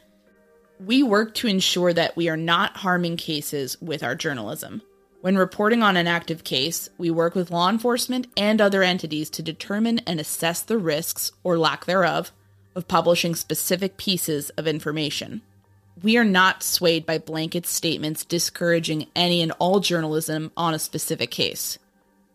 We 0.85 1.03
work 1.03 1.33
to 1.35 1.47
ensure 1.47 1.93
that 1.93 2.15
we 2.15 2.29
are 2.29 2.37
not 2.37 2.77
harming 2.77 3.17
cases 3.17 3.79
with 3.81 4.03
our 4.03 4.15
journalism. 4.15 4.81
When 5.21 5.37
reporting 5.37 5.83
on 5.83 5.97
an 5.97 6.07
active 6.07 6.45
case, 6.45 6.89
we 6.97 7.11
work 7.11 7.35
with 7.35 7.51
law 7.51 7.69
enforcement 7.69 8.27
and 8.37 8.61
other 8.61 8.83
entities 8.83 9.29
to 9.31 9.41
determine 9.41 9.99
and 9.99 10.19
assess 10.19 10.61
the 10.61 10.77
risks, 10.77 11.33
or 11.43 11.57
lack 11.57 11.85
thereof, 11.85 12.31
of 12.75 12.87
publishing 12.87 13.35
specific 13.35 13.97
pieces 13.97 14.49
of 14.51 14.67
information 14.67 15.41
we 16.03 16.17
are 16.17 16.25
not 16.25 16.63
swayed 16.63 17.05
by 17.05 17.17
blanket 17.17 17.65
statements 17.65 18.23
discouraging 18.23 19.07
any 19.15 19.41
and 19.41 19.51
all 19.59 19.79
journalism 19.79 20.51
on 20.55 20.73
a 20.73 20.79
specific 20.79 21.31
case. 21.31 21.77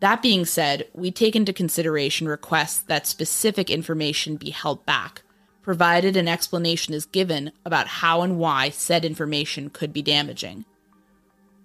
That 0.01 0.21
being 0.21 0.45
said, 0.45 0.87
we 0.93 1.11
take 1.11 1.35
into 1.35 1.53
consideration 1.53 2.27
requests 2.27 2.79
that 2.83 3.07
specific 3.07 3.69
information 3.69 4.35
be 4.35 4.49
held 4.51 4.85
back, 4.85 5.23
provided 5.61 6.15
an 6.15 6.27
explanation 6.27 6.93
is 6.93 7.05
given 7.05 7.51
about 7.65 7.87
how 7.87 8.21
and 8.21 8.37
why 8.37 8.69
said 8.69 9.05
information 9.05 9.69
could 9.69 9.93
be 9.93 10.01
damaging. 10.01 10.65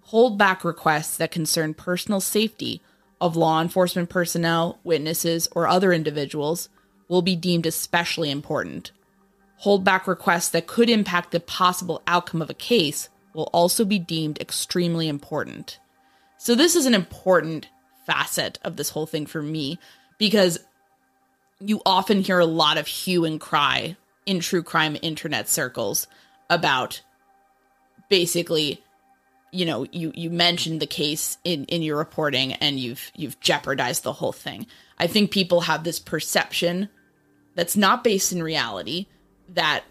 Hold 0.04 0.38
back 0.38 0.64
requests 0.64 1.16
that 1.18 1.30
concern 1.30 1.74
personal 1.74 2.20
safety 2.20 2.80
of 3.20 3.36
law 3.36 3.60
enforcement 3.60 4.08
personnel, 4.08 4.78
witnesses, 4.84 5.48
or 5.52 5.68
other 5.68 5.92
individuals 5.92 6.68
will 7.08 7.22
be 7.22 7.36
deemed 7.36 7.66
especially 7.66 8.30
important 8.30 8.92
Holdback 9.64 10.06
requests 10.06 10.48
that 10.50 10.66
could 10.66 10.88
impact 10.88 11.32
the 11.32 11.40
possible 11.40 12.02
outcome 12.06 12.40
of 12.40 12.50
a 12.50 12.54
case 12.54 13.08
will 13.34 13.50
also 13.52 13.84
be 13.84 13.98
deemed 13.98 14.40
extremely 14.40 15.08
important. 15.08 15.78
So, 16.38 16.54
this 16.54 16.74
is 16.74 16.86
an 16.86 16.94
important 16.94 17.68
facet 18.06 18.58
of 18.64 18.76
this 18.76 18.90
whole 18.90 19.06
thing 19.06 19.26
for 19.26 19.42
me 19.42 19.78
because 20.18 20.58
you 21.60 21.82
often 21.84 22.22
hear 22.22 22.38
a 22.38 22.46
lot 22.46 22.78
of 22.78 22.86
hue 22.86 23.24
and 23.24 23.40
cry 23.40 23.96
in 24.26 24.40
true 24.40 24.62
crime 24.62 24.96
internet 25.02 25.48
circles 25.48 26.06
about 26.48 27.02
basically 28.08 28.82
you 29.52 29.66
know 29.66 29.86
you 29.92 30.12
you 30.14 30.30
mentioned 30.30 30.80
the 30.80 30.86
case 30.86 31.38
in 31.44 31.64
in 31.66 31.82
your 31.82 31.98
reporting 31.98 32.52
and 32.54 32.78
you've 32.78 33.10
you've 33.14 33.38
jeopardized 33.40 34.02
the 34.02 34.12
whole 34.12 34.32
thing 34.32 34.66
i 34.98 35.06
think 35.06 35.30
people 35.30 35.62
have 35.62 35.84
this 35.84 35.98
perception 35.98 36.88
that's 37.54 37.76
not 37.76 38.04
based 38.04 38.32
in 38.32 38.42
reality 38.42 39.06
that 39.54 39.84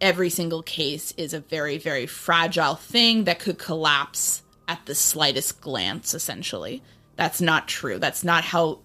every 0.00 0.30
single 0.30 0.62
case 0.62 1.12
is 1.16 1.34
a 1.34 1.40
very, 1.40 1.78
very 1.78 2.06
fragile 2.06 2.74
thing 2.74 3.24
that 3.24 3.38
could 3.38 3.58
collapse 3.58 4.42
at 4.66 4.84
the 4.86 4.94
slightest 4.94 5.60
glance, 5.60 6.14
essentially. 6.14 6.82
That's 7.16 7.40
not 7.40 7.68
true. 7.68 7.98
That's 7.98 8.22
not 8.22 8.44
how 8.44 8.80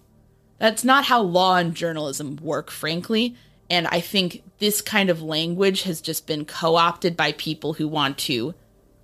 that's 0.58 0.84
not 0.84 1.04
how 1.04 1.20
law 1.20 1.56
and 1.56 1.74
journalism 1.74 2.36
work, 2.36 2.70
frankly. 2.70 3.36
And 3.68 3.86
I 3.88 4.00
think 4.00 4.42
this 4.58 4.80
kind 4.80 5.10
of 5.10 5.22
language 5.22 5.82
has 5.82 6.00
just 6.00 6.26
been 6.26 6.44
co 6.44 6.76
opted 6.76 7.16
by 7.16 7.32
people 7.32 7.74
who 7.74 7.88
want 7.88 8.18
to 8.18 8.54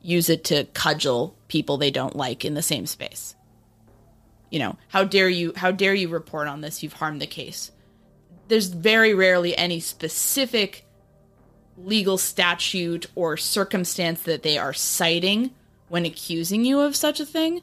use 0.03 0.29
it 0.29 0.44
to 0.44 0.64
cudgel 0.73 1.35
people 1.49 1.77
they 1.77 1.90
don't 1.90 2.16
like 2.16 2.44
in 2.44 2.55
the 2.55 2.62
same 2.62 2.87
space. 2.87 3.35
You 4.51 4.59
know, 4.59 4.77
how 4.88 5.05
dare 5.05 5.29
you 5.29 5.53
how 5.57 5.70
dare 5.70 5.94
you 5.94 6.09
report 6.09 6.49
on 6.49 6.61
this? 6.61 6.83
You've 6.83 6.94
harmed 6.94 7.20
the 7.20 7.27
case. 7.27 7.70
There's 8.49 8.66
very 8.66 9.14
rarely 9.14 9.57
any 9.57 9.79
specific 9.81 10.85
legal 11.85 12.19
statute 12.19 13.07
or 13.14 13.37
circumstance 13.37 14.23
that 14.23 14.43
they 14.43 14.59
are 14.59 14.73
citing 14.73 15.51
when 15.88 16.07
accusing 16.07 16.64
you 16.64 16.81
of 16.81 16.95
such 16.95 17.21
a 17.21 17.27
thing. 17.27 17.62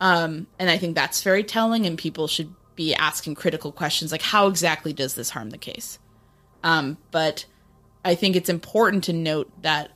Um, 0.00 0.46
and 0.58 0.68
I 0.68 0.78
think 0.78 0.94
that's 0.94 1.22
very 1.22 1.42
telling, 1.42 1.86
and 1.86 1.96
people 1.96 2.28
should 2.28 2.52
be 2.74 2.94
asking 2.94 3.34
critical 3.34 3.72
questions 3.72 4.12
like, 4.12 4.22
how 4.22 4.46
exactly 4.48 4.92
does 4.92 5.14
this 5.14 5.30
harm 5.30 5.50
the 5.50 5.58
case? 5.58 5.98
Um, 6.62 6.98
but 7.10 7.46
I 8.04 8.14
think 8.14 8.36
it's 8.36 8.48
important 8.48 9.04
to 9.04 9.12
note 9.12 9.50
that 9.62 9.90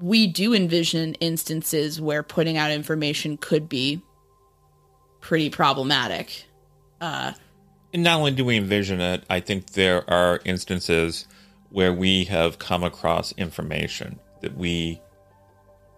we 0.00 0.26
do 0.26 0.54
envision 0.54 1.14
instances 1.14 2.00
where 2.00 2.22
putting 2.22 2.56
out 2.56 2.70
information 2.70 3.36
could 3.36 3.68
be 3.68 4.02
pretty 5.20 5.50
problematic. 5.50 6.46
Uh, 7.00 7.32
and 7.92 8.02
not 8.02 8.18
only 8.18 8.32
do 8.32 8.44
we 8.44 8.56
envision 8.56 9.00
it, 9.00 9.24
I 9.28 9.40
think 9.40 9.72
there 9.72 10.08
are 10.10 10.40
instances 10.44 11.26
where 11.70 11.92
we 11.92 12.24
have 12.24 12.58
come 12.58 12.82
across 12.82 13.32
information 13.32 14.18
that 14.40 14.56
we 14.56 15.00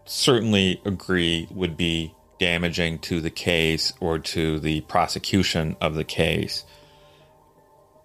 certainly 0.05 0.81
agree 0.85 1.49
would 1.51 1.77
be 1.77 2.15
damaging 2.39 2.99
to 2.99 3.21
the 3.21 3.31
case 3.31 3.93
or 4.01 4.19
to 4.19 4.59
the 4.59 4.81
prosecution 4.83 5.77
of 5.81 5.95
the 5.95 6.05
case 6.05 6.65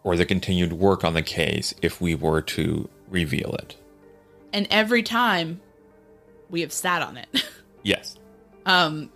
or 0.04 0.16
the 0.16 0.26
continued 0.26 0.74
work 0.74 1.04
on 1.04 1.14
the 1.14 1.22
case 1.22 1.74
if 1.82 2.00
we 2.00 2.16
were 2.16 2.42
to 2.42 2.88
reveal 3.10 3.54
it. 3.56 3.76
And 4.54 4.68
every 4.70 5.04
time 5.04 5.60
we 6.50 6.62
have 6.62 6.72
sat 6.72 7.02
on 7.02 7.18
it. 7.18 7.28
Yes. 7.84 8.18
Um, 8.66 9.12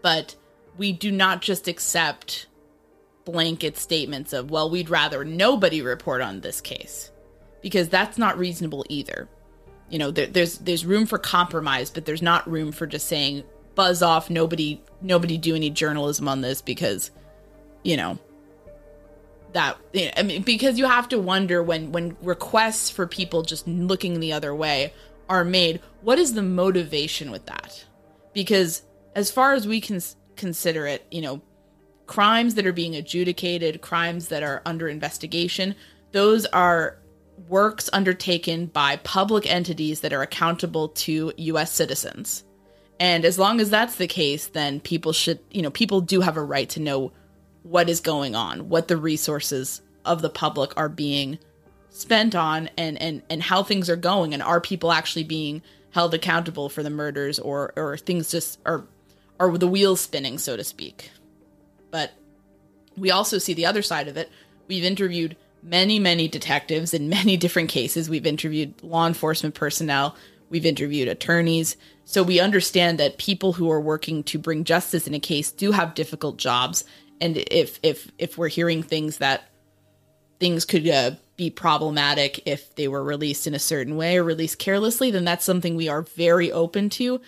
but 0.00 0.34
we 0.78 0.92
do 0.92 1.12
not 1.12 1.42
just 1.42 1.68
accept 1.68 2.46
blanket 3.26 3.76
statements 3.76 4.32
of, 4.32 4.50
well, 4.50 4.70
we'd 4.70 4.88
rather 4.88 5.26
nobody 5.26 5.82
report 5.82 6.22
on 6.22 6.40
this 6.40 6.62
case 6.62 7.10
because 7.66 7.88
that's 7.88 8.16
not 8.16 8.38
reasonable 8.38 8.86
either. 8.88 9.28
You 9.88 9.98
know, 9.98 10.12
there, 10.12 10.28
there's 10.28 10.58
there's 10.58 10.86
room 10.86 11.04
for 11.04 11.18
compromise, 11.18 11.90
but 11.90 12.04
there's 12.04 12.22
not 12.22 12.48
room 12.48 12.70
for 12.70 12.86
just 12.86 13.08
saying 13.08 13.42
buzz 13.74 14.02
off. 14.02 14.30
Nobody 14.30 14.80
nobody 15.02 15.36
do 15.36 15.56
any 15.56 15.68
journalism 15.70 16.28
on 16.28 16.42
this 16.42 16.62
because, 16.62 17.10
you 17.82 17.96
know, 17.96 18.20
that 19.50 19.78
I 20.16 20.22
mean 20.22 20.42
because 20.42 20.78
you 20.78 20.86
have 20.86 21.08
to 21.08 21.18
wonder 21.18 21.60
when 21.60 21.90
when 21.90 22.16
requests 22.22 22.88
for 22.88 23.04
people 23.04 23.42
just 23.42 23.66
looking 23.66 24.20
the 24.20 24.32
other 24.32 24.54
way 24.54 24.92
are 25.28 25.42
made, 25.42 25.80
what 26.02 26.20
is 26.20 26.34
the 26.34 26.44
motivation 26.44 27.32
with 27.32 27.46
that? 27.46 27.84
Because 28.32 28.82
as 29.16 29.32
far 29.32 29.54
as 29.54 29.66
we 29.66 29.80
can 29.80 30.00
consider 30.36 30.86
it, 30.86 31.04
you 31.10 31.20
know, 31.20 31.42
crimes 32.06 32.54
that 32.54 32.64
are 32.64 32.72
being 32.72 32.94
adjudicated, 32.94 33.80
crimes 33.80 34.28
that 34.28 34.44
are 34.44 34.62
under 34.64 34.88
investigation, 34.88 35.74
those 36.12 36.46
are 36.46 36.98
works 37.48 37.90
undertaken 37.92 38.66
by 38.66 38.96
public 38.96 39.50
entities 39.50 40.00
that 40.00 40.12
are 40.12 40.22
accountable 40.22 40.88
to 40.88 41.32
US 41.36 41.72
citizens. 41.72 42.44
And 42.98 43.24
as 43.24 43.38
long 43.38 43.60
as 43.60 43.70
that's 43.70 43.96
the 43.96 44.06
case, 44.06 44.46
then 44.48 44.80
people 44.80 45.12
should, 45.12 45.38
you 45.50 45.62
know, 45.62 45.70
people 45.70 46.00
do 46.00 46.22
have 46.22 46.36
a 46.36 46.42
right 46.42 46.68
to 46.70 46.80
know 46.80 47.12
what 47.62 47.88
is 47.88 48.00
going 48.00 48.34
on, 48.34 48.68
what 48.68 48.88
the 48.88 48.96
resources 48.96 49.82
of 50.04 50.22
the 50.22 50.30
public 50.30 50.72
are 50.76 50.88
being 50.88 51.38
spent 51.90 52.34
on 52.34 52.68
and 52.76 53.00
and 53.00 53.22
and 53.30 53.42
how 53.42 53.62
things 53.62 53.88
are 53.88 53.96
going 53.96 54.34
and 54.34 54.42
are 54.42 54.60
people 54.60 54.92
actually 54.92 55.24
being 55.24 55.62
held 55.90 56.12
accountable 56.12 56.68
for 56.68 56.82
the 56.82 56.90
murders 56.90 57.38
or 57.38 57.72
or 57.74 57.96
things 57.96 58.30
just 58.30 58.58
are 58.66 58.84
are 59.40 59.56
the 59.56 59.66
wheels 59.66 60.00
spinning 60.00 60.38
so 60.38 60.56
to 60.56 60.64
speak. 60.64 61.10
But 61.90 62.12
we 62.96 63.10
also 63.10 63.38
see 63.38 63.54
the 63.54 63.66
other 63.66 63.82
side 63.82 64.08
of 64.08 64.16
it. 64.16 64.30
We've 64.68 64.84
interviewed 64.84 65.36
many, 65.66 65.98
many 65.98 66.28
detectives 66.28 66.94
in 66.94 67.08
many 67.08 67.36
different 67.36 67.68
cases. 67.68 68.08
We've 68.08 68.26
interviewed 68.26 68.82
law 68.82 69.06
enforcement 69.06 69.54
personnel. 69.54 70.16
We've 70.48 70.64
interviewed 70.64 71.08
attorneys. 71.08 71.76
So 72.04 72.22
we 72.22 72.38
understand 72.38 72.98
that 72.98 73.18
people 73.18 73.52
who 73.54 73.70
are 73.70 73.80
working 73.80 74.22
to 74.24 74.38
bring 74.38 74.64
justice 74.64 75.08
in 75.08 75.14
a 75.14 75.20
case 75.20 75.50
do 75.50 75.72
have 75.72 75.94
difficult 75.94 76.36
jobs. 76.36 76.84
And 77.20 77.36
if 77.50 77.80
if 77.82 78.10
if 78.18 78.38
we're 78.38 78.48
hearing 78.48 78.82
things 78.82 79.18
that 79.18 79.50
things 80.38 80.64
could 80.64 80.86
uh, 80.88 81.12
be 81.36 81.50
problematic 81.50 82.46
if 82.46 82.74
they 82.76 82.88
were 82.88 83.02
released 83.02 83.46
in 83.46 83.54
a 83.54 83.58
certain 83.58 83.96
way 83.96 84.18
or 84.18 84.22
released 84.22 84.58
carelessly, 84.58 85.10
then 85.10 85.24
that's 85.24 85.44
something 85.44 85.74
we 85.74 85.88
are 85.88 86.02
very 86.02 86.52
open 86.52 86.90
to. 86.90 87.20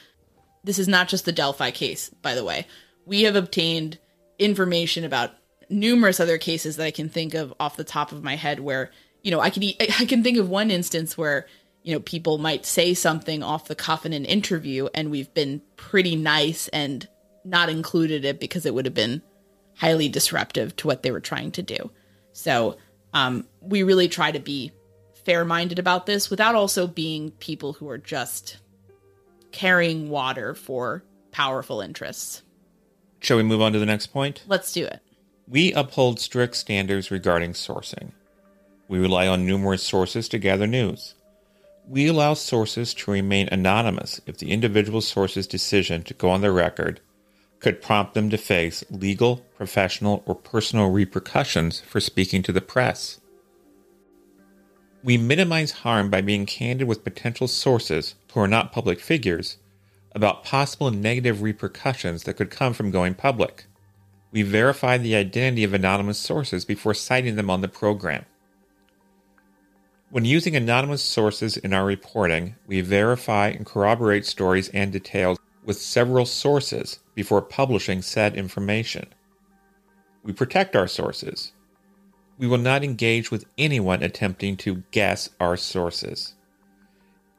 This 0.63 0.79
is 0.79 0.89
not 0.89 1.09
just 1.09 1.25
the 1.25 1.33
Delphi 1.33 1.71
case, 1.71 2.11
by 2.23 2.35
the 2.35 2.45
way. 2.45 2.67
We 3.07 3.23
have 3.23 3.35
obtained 3.35 3.99
information 4.39 5.05
about 5.05 5.33
numerous 5.71 6.21
other 6.21 6.39
cases 6.39 6.77
that 6.77 6.85
I 6.85 6.91
can 6.91 7.09
think 7.09 7.35
of 7.35 7.53
off 7.61 7.77
the 7.77 7.85
top 7.85 8.13
of 8.13 8.23
my 8.23 8.37
head 8.37 8.61
where, 8.61 8.91
you 9.23 9.31
know, 9.31 9.41
I 9.41 9.51
can 9.51 9.63
I 9.81 10.05
can 10.05 10.23
think 10.23 10.39
of 10.39 10.49
one 10.49 10.71
instance 10.71 11.17
where, 11.17 11.47
you 11.83 11.95
know, 11.95 12.01
people 12.01 12.39
might 12.39 12.67
say 12.67 12.95
something 12.95 13.43
off 13.43 13.69
the 13.69 13.75
cuff 13.75 14.07
in 14.07 14.13
an 14.13 14.25
interview 14.25 14.89
and 14.95 15.11
we've 15.11 15.33
been 15.35 15.63
pretty 15.77 16.17
nice 16.17 16.69
and 16.69 17.09
not 17.45 17.69
included 17.69 18.25
it 18.25 18.41
because 18.41 18.67
it 18.67 18.75
would 18.75 18.85
have 18.85 18.95
been 18.95 19.23
highly 19.77 20.09
disruptive 20.09 20.75
to 20.77 20.87
what 20.87 21.03
they 21.03 21.11
were 21.11 21.21
trying 21.21 21.53
to 21.53 21.63
do. 21.63 21.91
So, 22.33 22.77
um, 23.15 23.47
we 23.61 23.83
really 23.83 24.09
try 24.09 24.31
to 24.33 24.41
be 24.41 24.73
fair 25.25 25.45
minded 25.45 25.79
about 25.79 26.07
this 26.07 26.31
without 26.31 26.55
also 26.55 26.87
being 26.87 27.31
people 27.33 27.75
who 27.75 27.89
are 27.89 27.99
just 27.99 28.59
carrying 29.53 30.09
water 30.09 30.55
for 30.55 31.05
powerful 31.31 31.81
interests. 31.81 32.43
Shall 33.21 33.37
we 33.37 33.43
move 33.43 33.61
on 33.61 33.73
to 33.73 33.79
the 33.79 33.87
next 33.87 34.09
point? 34.09 34.43
Let's 34.47 34.73
do 34.73 34.85
it. 34.85 35.01
We 35.51 35.73
uphold 35.73 36.21
strict 36.21 36.57
standards 36.57 37.11
regarding 37.11 37.55
sourcing. 37.55 38.13
We 38.87 38.99
rely 38.99 39.27
on 39.27 39.47
numerous 39.47 39.83
sources 39.83 40.29
to 40.29 40.39
gather 40.39 40.67
news. 40.67 41.15
We 41.89 42.07
allow 42.07 42.35
sources 42.35 42.93
to 42.95 43.11
remain 43.11 43.49
anonymous 43.51 44.21
if 44.27 44.37
the 44.37 44.51
individual 44.51 45.01
source's 45.01 45.47
decision 45.47 46.03
to 46.03 46.13
go 46.13 46.29
on 46.29 46.43
the 46.43 46.53
record 46.53 47.01
could 47.61 47.81
prompt 47.81 48.13
them 48.13 48.29
to 48.29 48.37
face 48.37 48.85
legal, 48.91 49.39
professional, 49.57 50.23
or 50.27 50.35
personal 50.35 50.91
repercussions 50.91 51.81
for 51.81 51.99
speaking 51.99 52.43
to 52.43 52.53
the 52.53 52.61
press. 52.61 53.19
We 55.03 55.17
minimize 55.17 55.71
harm 55.71 56.11
by 56.11 56.21
being 56.21 56.45
candid 56.45 56.87
with 56.87 57.05
potential 57.05 57.49
sources 57.49 58.17
who 58.35 58.41
are 58.41 58.49
not 58.49 58.73
public 58.73 59.01
figures 59.01 59.57
about 60.13 60.45
possible 60.45 60.91
negative 60.91 61.41
repercussions 61.41 62.25
that 62.25 62.35
could 62.35 62.51
come 62.51 62.75
from 62.75 62.91
going 62.91 63.15
public. 63.15 63.65
We 64.31 64.43
verify 64.43 64.99
the 64.99 65.15
identity 65.15 65.65
of 65.65 65.75
anonymous 65.75 66.19
sources 66.19 66.65
before 66.65 66.95
citing 66.95 67.37
them 67.37 67.49
on 67.49 67.61
the 67.61 67.69
program. 67.69 68.25
When 70.11 70.25
using 70.25 70.57
anonymous 70.57 71.03
sources 71.03 71.57
in 71.57 71.75
our 71.75 71.85
reporting, 71.85 72.57
we 72.67 72.81
verify 72.81 73.49
and 73.49 73.67
corroborate 73.67 74.25
stories 74.25 74.69
and 74.71 74.93
details 74.93 75.39
with 75.65 75.81
several 75.81 76.25
sources 76.25 77.01
before 77.15 77.43
publishing 77.43 78.01
said 78.01 78.35
information. 78.35 79.07
We 80.23 80.33
protect 80.33 80.75
our 80.75 80.89
sources. 80.89 81.53
We 82.39 82.47
will 82.47 82.59
not 82.59 82.85
engage 82.85 83.31
with 83.31 83.45
anyone 83.59 84.03
attempting 84.03 84.57
to 84.59 84.83
guess 84.93 85.29
our 85.41 85.57
sources. 85.57 86.35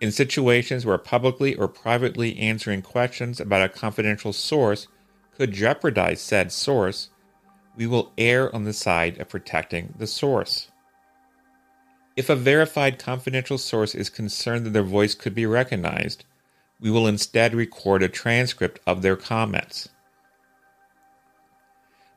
In 0.02 0.12
situations 0.12 0.86
where 0.86 0.98
publicly 0.98 1.56
or 1.56 1.68
privately 1.68 2.38
answering 2.38 2.82
questions 2.82 3.40
about 3.40 3.64
a 3.64 3.70
confidential 3.70 4.32
source 4.32 4.88
could 5.40 5.54
jeopardize 5.54 6.20
said 6.20 6.52
source, 6.52 7.12
we 7.78 7.88
will 7.88 8.12
err 8.18 8.54
on 8.54 8.66
the 8.66 8.74
side 8.74 9.18
of 9.20 9.30
protecting 9.30 9.94
the 9.98 10.06
source. 10.06 10.70
If 12.18 12.30
a 12.30 12.36
verified 12.36 13.00
confidential 13.00 13.58
source 13.58 13.96
is 13.96 14.10
concerned 14.10 14.66
that 14.66 14.72
their 14.72 14.84
voice 14.84 15.16
could 15.16 15.34
be 15.34 15.46
recognized, 15.46 16.26
we 16.82 16.92
will 16.92 17.08
instead 17.08 17.56
record 17.56 18.04
a 18.04 18.10
transcript 18.10 18.82
of 18.86 19.02
their 19.02 19.16
comments. 19.16 19.88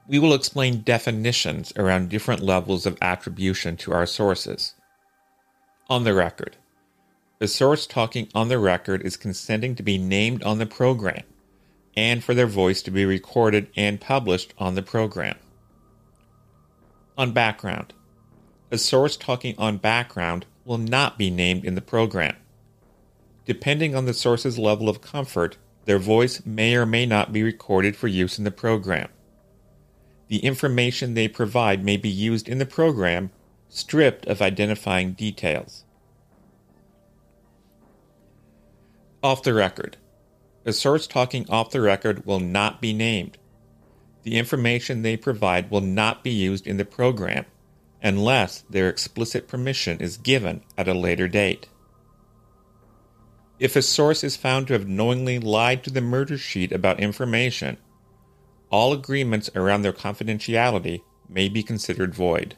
We 0.08 0.18
will 0.18 0.35
explain 0.35 0.82
definitions 0.82 1.72
around 1.76 2.08
different 2.08 2.42
levels 2.42 2.87
of 2.87 2.98
attribution 3.00 3.76
to 3.78 3.92
our 3.92 4.06
sources. 4.06 4.74
On 5.88 6.02
the 6.02 6.12
record, 6.12 6.56
a 7.40 7.46
source 7.46 7.87
talking 7.87 8.26
on 8.35 8.48
the 8.48 8.58
record 8.58 9.02
is 9.02 9.16
consenting 9.16 9.76
to 9.76 9.85
be 9.85 9.96
named 9.96 10.42
on 10.42 10.58
the 10.58 10.66
program 10.66 11.22
and 11.96 12.24
for 12.24 12.35
their 12.35 12.46
voice 12.46 12.83
to 12.83 12.90
be 12.90 13.05
recorded 13.05 13.68
and 13.76 14.00
published 14.00 14.55
on 14.59 14.74
the 14.74 14.83
program. 14.83 15.37
On 17.18 17.33
background, 17.33 17.92
a 18.70 18.78
source 18.78 19.16
talking 19.16 19.55
on 19.59 19.76
background 19.76 20.46
will 20.64 20.78
not 20.78 21.18
be 21.18 21.31
named 21.31 21.64
in 21.64 21.74
the 21.74 21.83
program. 21.83 22.37
Depending 23.44 23.94
on 23.94 24.07
the 24.07 24.14
source's 24.14 24.59
level 24.59 24.88
of 24.88 25.02
comfort, 25.02 25.59
their 25.85 25.98
voice 25.98 26.46
may 26.46 26.74
or 26.76 26.87
may 26.87 27.05
not 27.05 27.33
be 27.33 27.42
recorded 27.42 27.96
for 27.96 28.09
use 28.09 28.38
in 28.38 28.44
the 28.44 28.50
program. 28.50 29.09
The 30.29 30.38
information 30.38 31.12
they 31.12 31.29
provide 31.29 31.85
may 31.85 31.96
be 31.96 32.08
used 32.08 32.48
in 32.48 32.58
the 32.58 32.67
program, 32.67 33.31
stripped 33.69 34.27
of 34.27 34.40
identifying 34.40 35.12
details. 35.12 35.85
Off 39.23 39.42
the 39.42 39.52
record. 39.52 39.98
A 40.65 40.73
source 40.73 41.06
talking 41.06 41.48
off 41.50 41.71
the 41.71 41.81
record 41.81 42.25
will 42.25 42.40
not 42.40 42.81
be 42.81 42.92
named. 42.92 43.38
The 44.23 44.38
information 44.38 45.02
they 45.02 45.17
provide 45.17 45.71
will 45.71 45.81
not 45.81 46.23
be 46.23 46.31
used 46.31 46.67
in 46.67 46.77
the 46.77 46.85
program 46.85 47.46
unless 48.02 48.60
their 48.71 48.88
explicit 48.88 49.48
permission 49.48 50.00
is 50.00 50.17
given 50.17 50.63
at 50.77 50.88
a 50.88 50.94
later 50.94 51.29
date. 51.29 51.69
If 53.58 53.77
a 53.77 53.83
source 53.83 54.25
is 54.25 54.37
found 54.37 54.67
to 54.67 54.73
have 54.73 54.88
knowingly 54.88 55.38
lied 55.38 55.85
to 55.85 55.90
the 55.90 56.00
murder 56.00 56.37
sheet 56.37 56.73
about 56.73 57.00
information, 57.00 57.77
all 58.71 58.92
agreements 58.92 59.50
around 59.54 59.83
their 59.83 59.92
confidentiality 59.92 61.02
may 61.29 61.48
be 61.48 61.63
considered 61.63 62.15
void. 62.15 62.56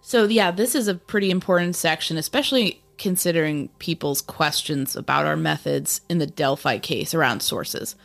So, 0.00 0.24
yeah, 0.24 0.50
this 0.50 0.74
is 0.74 0.88
a 0.88 0.96
pretty 0.96 1.30
important 1.30 1.76
section, 1.76 2.16
especially 2.16 2.82
considering 3.02 3.66
people's 3.80 4.22
questions 4.22 4.94
about 4.94 5.26
our 5.26 5.36
methods 5.36 6.02
in 6.08 6.18
the 6.18 6.26
Delphi 6.26 6.78
case 6.78 7.14
around 7.14 7.40
sources. 7.40 7.96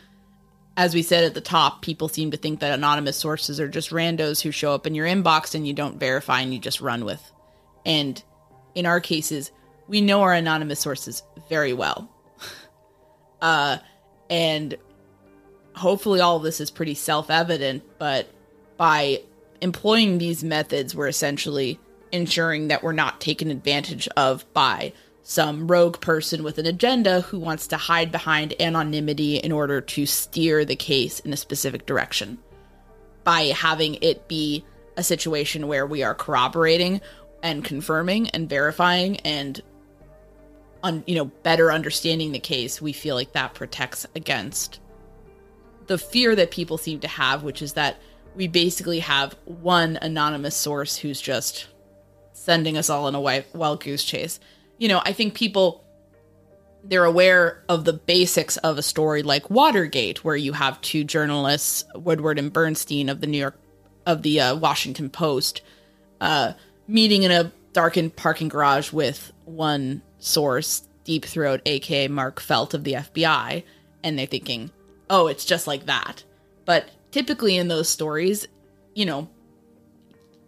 As 0.76 0.92
we 0.92 1.02
said 1.02 1.22
at 1.22 1.34
the 1.34 1.40
top, 1.40 1.82
people 1.82 2.08
seem 2.08 2.32
to 2.32 2.36
think 2.36 2.58
that 2.58 2.74
anonymous 2.74 3.16
sources 3.16 3.60
are 3.60 3.68
just 3.68 3.90
randos 3.90 4.40
who 4.40 4.50
show 4.50 4.74
up 4.74 4.88
in 4.88 4.96
your 4.96 5.06
inbox 5.06 5.54
and 5.54 5.64
you 5.64 5.72
don't 5.72 6.00
verify 6.00 6.40
and 6.40 6.52
you 6.52 6.58
just 6.58 6.80
run 6.80 7.04
with. 7.04 7.22
And 7.86 8.20
in 8.74 8.86
our 8.86 8.98
cases, 8.98 9.52
we 9.86 10.00
know 10.00 10.22
our 10.22 10.34
anonymous 10.34 10.80
sources 10.80 11.22
very 11.48 11.72
well. 11.72 12.10
uh, 13.40 13.78
and 14.28 14.76
hopefully 15.76 16.18
all 16.18 16.38
of 16.38 16.42
this 16.42 16.60
is 16.60 16.72
pretty 16.72 16.94
self-evident, 16.94 17.84
but 18.00 18.28
by 18.76 19.22
employing 19.60 20.18
these 20.18 20.42
methods, 20.42 20.92
we're 20.92 21.06
essentially 21.06 21.78
ensuring 22.12 22.68
that 22.68 22.82
we're 22.82 22.92
not 22.92 23.20
taken 23.20 23.50
advantage 23.50 24.08
of 24.16 24.50
by 24.52 24.92
some 25.22 25.66
rogue 25.66 26.00
person 26.00 26.42
with 26.42 26.56
an 26.56 26.64
agenda 26.64 27.20
who 27.20 27.38
wants 27.38 27.66
to 27.66 27.76
hide 27.76 28.10
behind 28.10 28.54
anonymity 28.60 29.36
in 29.36 29.52
order 29.52 29.80
to 29.80 30.06
steer 30.06 30.64
the 30.64 30.74
case 30.74 31.20
in 31.20 31.32
a 31.32 31.36
specific 31.36 31.84
direction. 31.84 32.38
By 33.24 33.42
having 33.42 33.96
it 34.00 34.26
be 34.26 34.64
a 34.96 35.02
situation 35.02 35.68
where 35.68 35.86
we 35.86 36.02
are 36.02 36.14
corroborating 36.14 37.02
and 37.42 37.62
confirming 37.62 38.30
and 38.30 38.48
verifying 38.48 39.18
and 39.20 39.60
un, 40.82 41.04
you 41.06 41.14
know 41.14 41.26
better 41.26 41.70
understanding 41.70 42.32
the 42.32 42.38
case, 42.38 42.80
we 42.80 42.92
feel 42.92 43.14
like 43.14 43.32
that 43.32 43.54
protects 43.54 44.06
against 44.16 44.80
the 45.88 45.98
fear 45.98 46.36
that 46.36 46.50
people 46.50 46.78
seem 46.78 47.00
to 47.00 47.08
have, 47.08 47.42
which 47.42 47.60
is 47.60 47.74
that 47.74 47.98
we 48.34 48.46
basically 48.46 49.00
have 49.00 49.36
one 49.44 49.98
anonymous 50.00 50.54
source 50.54 50.96
who's 50.96 51.20
just 51.20 51.66
sending 52.38 52.78
us 52.78 52.88
all 52.88 53.08
in 53.08 53.14
a 53.14 53.20
wild 53.20 53.82
goose 53.82 54.04
chase. 54.04 54.40
You 54.78 54.88
know, 54.88 55.02
I 55.04 55.12
think 55.12 55.34
people 55.34 55.84
they're 56.84 57.04
aware 57.04 57.64
of 57.68 57.84
the 57.84 57.92
basics 57.92 58.56
of 58.58 58.78
a 58.78 58.82
story 58.82 59.22
like 59.22 59.50
Watergate, 59.50 60.24
where 60.24 60.36
you 60.36 60.52
have 60.52 60.80
two 60.80 61.04
journalists, 61.04 61.84
Woodward 61.94 62.38
and 62.38 62.52
Bernstein 62.52 63.08
of 63.08 63.20
the 63.20 63.26
New 63.26 63.38
York 63.38 63.58
of 64.06 64.22
the 64.22 64.40
uh, 64.40 64.56
Washington 64.56 65.10
Post, 65.10 65.60
uh, 66.20 66.52
meeting 66.86 67.24
in 67.24 67.30
a 67.30 67.52
darkened 67.72 68.16
parking 68.16 68.48
garage 68.48 68.92
with 68.92 69.32
one 69.44 70.02
source, 70.18 70.88
Deep 71.04 71.24
Throat, 71.24 71.60
aka 71.66 72.08
Mark 72.08 72.40
Felt 72.40 72.72
of 72.74 72.84
the 72.84 72.94
FBI, 72.94 73.64
and 74.02 74.18
they're 74.18 74.26
thinking, 74.26 74.70
"Oh, 75.10 75.26
it's 75.26 75.44
just 75.44 75.66
like 75.66 75.86
that." 75.86 76.22
But 76.64 76.88
typically 77.10 77.56
in 77.56 77.68
those 77.68 77.88
stories, 77.88 78.46
you 78.94 79.04
know, 79.04 79.28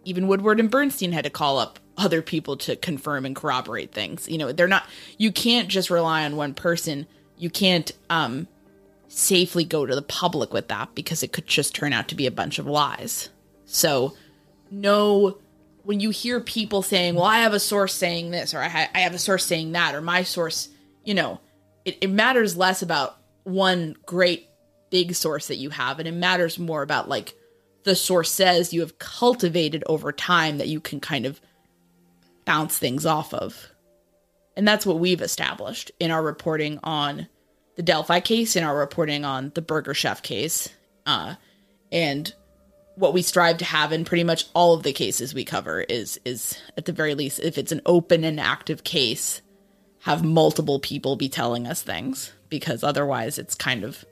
even 0.05 0.27
Woodward 0.27 0.59
and 0.59 0.71
Bernstein 0.71 1.11
had 1.11 1.25
to 1.25 1.29
call 1.29 1.59
up 1.59 1.79
other 1.97 2.21
people 2.21 2.57
to 2.57 2.75
confirm 2.75 3.25
and 3.25 3.35
corroborate 3.35 3.91
things. 3.91 4.27
You 4.27 4.37
know, 4.37 4.51
they're 4.51 4.67
not 4.67 4.85
you 5.17 5.31
can't 5.31 5.67
just 5.67 5.89
rely 5.89 6.25
on 6.25 6.35
one 6.35 6.53
person. 6.53 7.07
You 7.37 7.49
can't 7.49 7.91
um 8.09 8.47
safely 9.07 9.65
go 9.65 9.85
to 9.85 9.93
the 9.93 10.01
public 10.01 10.53
with 10.53 10.69
that 10.69 10.95
because 10.95 11.21
it 11.21 11.33
could 11.33 11.45
just 11.45 11.75
turn 11.75 11.93
out 11.93 12.07
to 12.07 12.15
be 12.15 12.27
a 12.27 12.31
bunch 12.31 12.59
of 12.59 12.65
lies. 12.65 13.29
So, 13.65 14.15
no 14.69 15.37
when 15.83 15.99
you 15.99 16.11
hear 16.11 16.39
people 16.39 16.81
saying, 16.81 17.15
"Well, 17.15 17.25
I 17.25 17.39
have 17.39 17.53
a 17.53 17.59
source 17.59 17.93
saying 17.93 18.31
this," 18.31 18.53
or 18.53 18.59
"I, 18.59 18.67
ha- 18.67 18.89
I 18.93 18.99
have 18.99 19.13
a 19.13 19.19
source 19.19 19.45
saying 19.45 19.71
that," 19.73 19.95
or 19.95 20.01
"My 20.01 20.23
source," 20.23 20.69
you 21.03 21.13
know, 21.13 21.39
it, 21.85 21.97
it 22.01 22.09
matters 22.09 22.55
less 22.55 22.81
about 22.81 23.17
one 23.43 23.95
great 24.05 24.47
big 24.89 25.15
source 25.15 25.47
that 25.47 25.55
you 25.55 25.69
have, 25.71 25.99
and 25.99 26.07
it 26.07 26.13
matters 26.13 26.59
more 26.59 26.81
about 26.83 27.09
like 27.09 27.33
the 27.83 27.95
source 27.95 28.29
says 28.29 28.73
you 28.73 28.81
have 28.81 28.99
cultivated 28.99 29.83
over 29.87 30.11
time 30.11 30.59
that 30.59 30.67
you 30.67 30.79
can 30.79 30.99
kind 30.99 31.25
of 31.25 31.41
bounce 32.45 32.77
things 32.77 33.05
off 33.05 33.33
of. 33.33 33.69
And 34.55 34.67
that's 34.67 34.85
what 34.85 34.99
we've 34.99 35.21
established 35.21 35.91
in 35.99 36.11
our 36.11 36.21
reporting 36.21 36.79
on 36.83 37.27
the 37.75 37.83
Delphi 37.83 38.19
case, 38.19 38.55
in 38.55 38.63
our 38.63 38.77
reporting 38.77 39.23
on 39.23 39.51
the 39.55 39.61
Burger 39.61 39.93
Chef 39.93 40.21
case, 40.21 40.69
uh, 41.05 41.35
and 41.91 42.33
what 42.95 43.13
we 43.13 43.21
strive 43.21 43.57
to 43.57 43.65
have 43.65 43.91
in 43.91 44.05
pretty 44.05 44.23
much 44.23 44.45
all 44.53 44.73
of 44.73 44.83
the 44.83 44.93
cases 44.93 45.33
we 45.33 45.45
cover 45.45 45.81
is 45.81 46.19
is 46.25 46.59
at 46.77 46.85
the 46.85 46.91
very 46.91 47.15
least, 47.15 47.39
if 47.39 47.57
it's 47.57 47.71
an 47.71 47.81
open 47.85 48.23
and 48.23 48.39
active 48.39 48.83
case, 48.83 49.41
have 49.99 50.23
multiple 50.23 50.79
people 50.79 51.15
be 51.15 51.29
telling 51.29 51.65
us 51.65 51.81
things 51.81 52.33
because 52.49 52.83
otherwise 52.83 53.37
it's 53.37 53.55
kind 53.55 53.83
of 53.83 54.03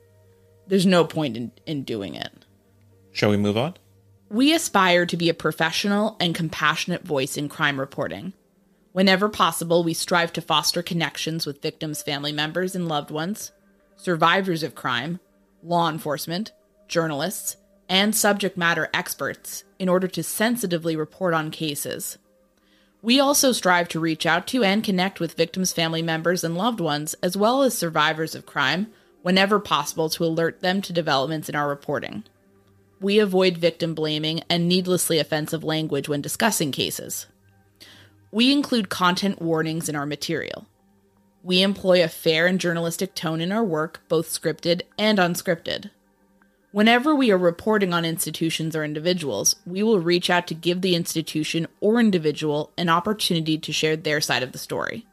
there's 0.68 0.86
no 0.86 1.04
point 1.04 1.36
in, 1.36 1.52
in 1.66 1.84
doing 1.84 2.16
it. 2.16 2.32
Shall 3.12 3.32
we 3.32 3.38
move 3.38 3.58
on? 3.58 3.76
We 4.32 4.54
aspire 4.54 5.08
to 5.08 5.18
be 5.18 5.30
a 5.30 5.34
professional 5.34 6.16
and 6.20 6.36
compassionate 6.36 7.04
voice 7.04 7.36
in 7.36 7.50
crime 7.50 7.80
reporting. 7.80 8.34
Whenever 8.92 9.28
possible, 9.28 9.84
we 9.84 9.96
strive 9.96 10.32
to 10.34 10.42
foster 10.42 10.84
connections 10.84 11.48
with 11.48 11.64
victims' 11.64 12.04
family 12.04 12.32
members 12.32 12.76
and 12.76 12.88
loved 12.88 13.10
ones, 13.10 13.52
survivors 13.96 14.62
of 14.62 14.76
crime, 14.76 15.20
law 15.64 15.90
enforcement, 15.90 16.52
journalists, 16.88 17.58
and 17.90 18.16
subject 18.16 18.56
matter 18.56 18.88
experts 18.94 19.64
in 19.80 19.90
order 19.90 20.08
to 20.08 20.22
sensitively 20.22 20.96
report 20.96 21.34
on 21.34 21.50
cases. 21.50 22.20
We 23.02 23.20
also 23.20 23.52
strive 23.52 23.88
to 23.90 24.00
reach 24.00 24.28
out 24.28 24.46
to 24.48 24.64
and 24.64 24.84
connect 24.84 25.20
with 25.20 25.34
victims' 25.34 25.74
family 25.74 26.04
members 26.04 26.44
and 26.44 26.56
loved 26.56 26.80
ones, 26.80 27.16
as 27.24 27.36
well 27.36 27.64
as 27.64 27.76
survivors 27.76 28.36
of 28.36 28.46
crime, 28.46 28.92
whenever 29.24 29.60
possible 29.60 30.08
to 30.10 30.24
alert 30.24 30.62
them 30.62 30.84
to 30.84 30.94
developments 30.94 31.50
in 31.50 31.56
our 31.56 31.68
reporting. 31.68 32.26
We 33.02 33.20
avoid 33.20 33.58
victim 33.58 33.94
blaming 33.94 34.42
and 34.50 34.68
needlessly 34.68 35.20
offensive 35.20 35.64
language 35.64 36.10
when 36.10 36.22
discussing 36.22 36.72
cases. 36.72 37.28
We 38.32 38.52
include 38.52 38.90
content 38.90 39.42
warnings 39.42 39.88
in 39.88 39.96
our 39.96 40.06
material. 40.06 40.68
We 41.42 41.62
employ 41.62 42.04
a 42.04 42.10
fair 42.10 42.46
and 42.46 42.60
journalistic 42.60 43.16
tone 43.16 43.40
in 43.40 43.54
our 43.54 43.64
work, 43.64 44.02
both 44.10 44.28
scripted 44.28 44.82
and 44.98 45.18
unscripted. 45.18 45.90
Whenever 46.72 47.16
we 47.16 47.32
are 47.32 47.38
reporting 47.38 47.94
on 47.94 48.06
institutions 48.06 48.76
or 48.76 48.84
individuals, 48.84 49.56
we 49.66 49.82
will 49.82 50.00
reach 50.00 50.30
out 50.30 50.46
to 50.48 50.54
give 50.54 50.82
the 50.82 50.94
institution 50.94 51.68
or 51.80 52.00
individual 52.00 52.72
an 52.78 52.90
opportunity 52.90 53.58
to 53.58 53.72
share 53.72 53.96
their 53.96 54.22
side 54.22 54.44
of 54.44 54.52
the 54.52 54.60
story. 54.60 55.08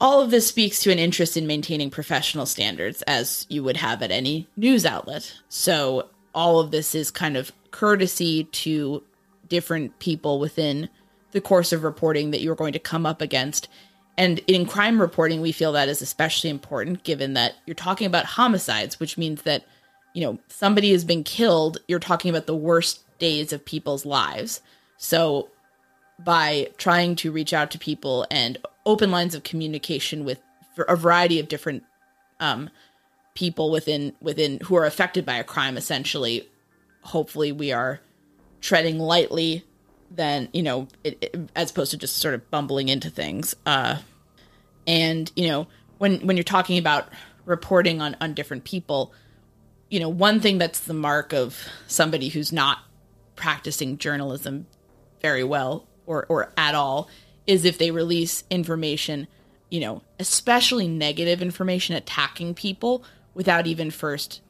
All 0.00 0.20
of 0.20 0.30
this 0.30 0.46
speaks 0.46 0.80
to 0.82 0.92
an 0.92 0.98
interest 0.98 1.36
in 1.36 1.46
maintaining 1.46 1.90
professional 1.90 2.44
standards, 2.44 3.02
as 3.02 3.46
you 3.48 3.62
would 3.64 3.78
have 3.78 4.02
at 4.02 4.10
any 4.10 4.46
news 4.56 4.84
outlet. 4.84 5.32
So, 5.48 6.10
all 6.34 6.60
of 6.60 6.70
this 6.70 6.94
is 6.94 7.10
kind 7.10 7.36
of 7.36 7.50
courtesy 7.70 8.44
to 8.44 9.02
different 9.48 9.98
people 9.98 10.38
within 10.38 10.90
the 11.32 11.40
course 11.40 11.72
of 11.72 11.82
reporting 11.82 12.30
that 12.30 12.42
you're 12.42 12.54
going 12.54 12.74
to 12.74 12.78
come 12.78 13.06
up 13.06 13.22
against. 13.22 13.68
And 14.18 14.38
in 14.46 14.66
crime 14.66 15.00
reporting, 15.00 15.40
we 15.40 15.52
feel 15.52 15.72
that 15.72 15.88
is 15.88 16.02
especially 16.02 16.50
important 16.50 17.04
given 17.04 17.34
that 17.34 17.54
you're 17.66 17.74
talking 17.74 18.06
about 18.06 18.24
homicides, 18.24 19.00
which 19.00 19.18
means 19.18 19.42
that, 19.42 19.64
you 20.14 20.22
know, 20.22 20.38
somebody 20.48 20.92
has 20.92 21.04
been 21.04 21.24
killed. 21.24 21.78
You're 21.88 21.98
talking 21.98 22.30
about 22.30 22.46
the 22.46 22.56
worst 22.56 23.02
days 23.18 23.52
of 23.52 23.64
people's 23.64 24.04
lives. 24.04 24.60
So, 24.98 25.48
by 26.18 26.70
trying 26.78 27.16
to 27.16 27.32
reach 27.32 27.52
out 27.52 27.70
to 27.72 27.78
people 27.78 28.26
and 28.30 28.58
open 28.84 29.10
lines 29.10 29.34
of 29.34 29.42
communication 29.42 30.24
with 30.24 30.40
a 30.88 30.96
variety 30.96 31.38
of 31.38 31.48
different 31.48 31.84
um, 32.40 32.70
people 33.34 33.70
within 33.70 34.14
within 34.20 34.58
who 34.60 34.76
are 34.76 34.86
affected 34.86 35.24
by 35.24 35.36
a 35.36 35.44
crime 35.44 35.76
essentially. 35.76 36.48
Hopefully 37.02 37.52
we 37.52 37.72
are 37.72 38.00
treading 38.60 38.98
lightly 38.98 39.64
than 40.10 40.48
you 40.52 40.62
know 40.62 40.88
it, 41.04 41.18
it, 41.20 41.50
as 41.54 41.70
opposed 41.70 41.90
to 41.90 41.96
just 41.96 42.16
sort 42.16 42.34
of 42.34 42.50
bumbling 42.50 42.88
into 42.88 43.10
things. 43.10 43.54
Uh, 43.64 43.98
and 44.86 45.30
you 45.36 45.48
know 45.48 45.66
when 45.98 46.26
when 46.26 46.36
you're 46.36 46.44
talking 46.44 46.78
about 46.78 47.08
reporting 47.44 48.00
on 48.00 48.16
on 48.20 48.34
different 48.34 48.64
people 48.64 49.12
you 49.90 50.00
know 50.00 50.08
one 50.08 50.40
thing 50.40 50.58
that's 50.58 50.80
the 50.80 50.94
mark 50.94 51.32
of 51.32 51.68
somebody 51.86 52.28
who's 52.28 52.52
not 52.52 52.78
practicing 53.34 53.98
journalism 53.98 54.66
very 55.20 55.44
well 55.44 55.86
or 56.06 56.26
or 56.28 56.52
at 56.56 56.74
all 56.74 57.08
is 57.46 57.64
if 57.64 57.78
they 57.78 57.90
release 57.90 58.44
information, 58.50 59.28
you 59.70 59.80
know, 59.80 60.02
especially 60.18 60.88
negative 60.88 61.42
information 61.42 61.94
attacking 61.94 62.54
people 62.54 63.04
without 63.34 63.66
even 63.66 63.90
first 63.90 64.40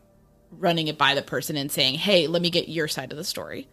running 0.50 0.88
it 0.88 0.96
by 0.96 1.14
the 1.14 1.22
person 1.22 1.56
and 1.56 1.70
saying, 1.70 1.94
"Hey, 1.94 2.26
let 2.26 2.40
me 2.40 2.50
get 2.50 2.68
your 2.68 2.88
side 2.88 3.10
of 3.10 3.18
the 3.18 3.24
story." 3.24 3.68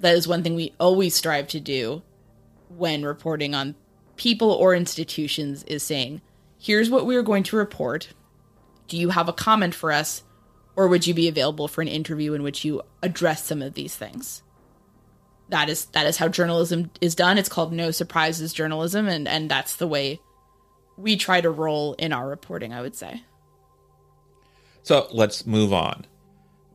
That 0.00 0.14
is 0.14 0.28
one 0.28 0.42
thing 0.42 0.54
we 0.54 0.74
always 0.78 1.14
strive 1.14 1.48
to 1.48 1.60
do 1.60 2.02
when 2.68 3.04
reporting 3.04 3.54
on 3.54 3.74
people 4.16 4.50
or 4.50 4.74
institutions 4.74 5.64
is 5.64 5.82
saying, 5.82 6.20
"Here's 6.58 6.90
what 6.90 7.06
we 7.06 7.16
are 7.16 7.22
going 7.22 7.42
to 7.44 7.56
report. 7.56 8.08
Do 8.86 8.96
you 8.96 9.10
have 9.10 9.28
a 9.28 9.32
comment 9.32 9.74
for 9.74 9.90
us?" 9.92 10.22
Or 10.76 10.88
would 10.88 11.06
you 11.06 11.14
be 11.14 11.28
available 11.28 11.68
for 11.68 11.82
an 11.82 11.88
interview 11.88 12.32
in 12.34 12.42
which 12.42 12.64
you 12.64 12.82
address 13.02 13.44
some 13.44 13.62
of 13.62 13.74
these 13.74 13.94
things? 13.94 14.42
That 15.48 15.68
is 15.68 15.86
that 15.86 16.06
is 16.06 16.16
how 16.16 16.28
journalism 16.28 16.90
is 17.00 17.14
done. 17.14 17.38
It's 17.38 17.48
called 17.48 17.72
no 17.72 17.90
surprises 17.90 18.52
journalism, 18.52 19.08
and 19.08 19.28
and 19.28 19.50
that's 19.50 19.76
the 19.76 19.86
way 19.86 20.20
we 20.96 21.16
try 21.16 21.40
to 21.40 21.50
roll 21.50 21.94
in 21.94 22.12
our 22.12 22.28
reporting. 22.28 22.72
I 22.72 22.80
would 22.80 22.94
say. 22.94 23.22
So 24.82 25.08
let's 25.12 25.46
move 25.46 25.72
on. 25.72 26.06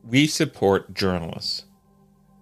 We 0.03 0.27
support 0.27 0.93
journalists. 0.93 1.65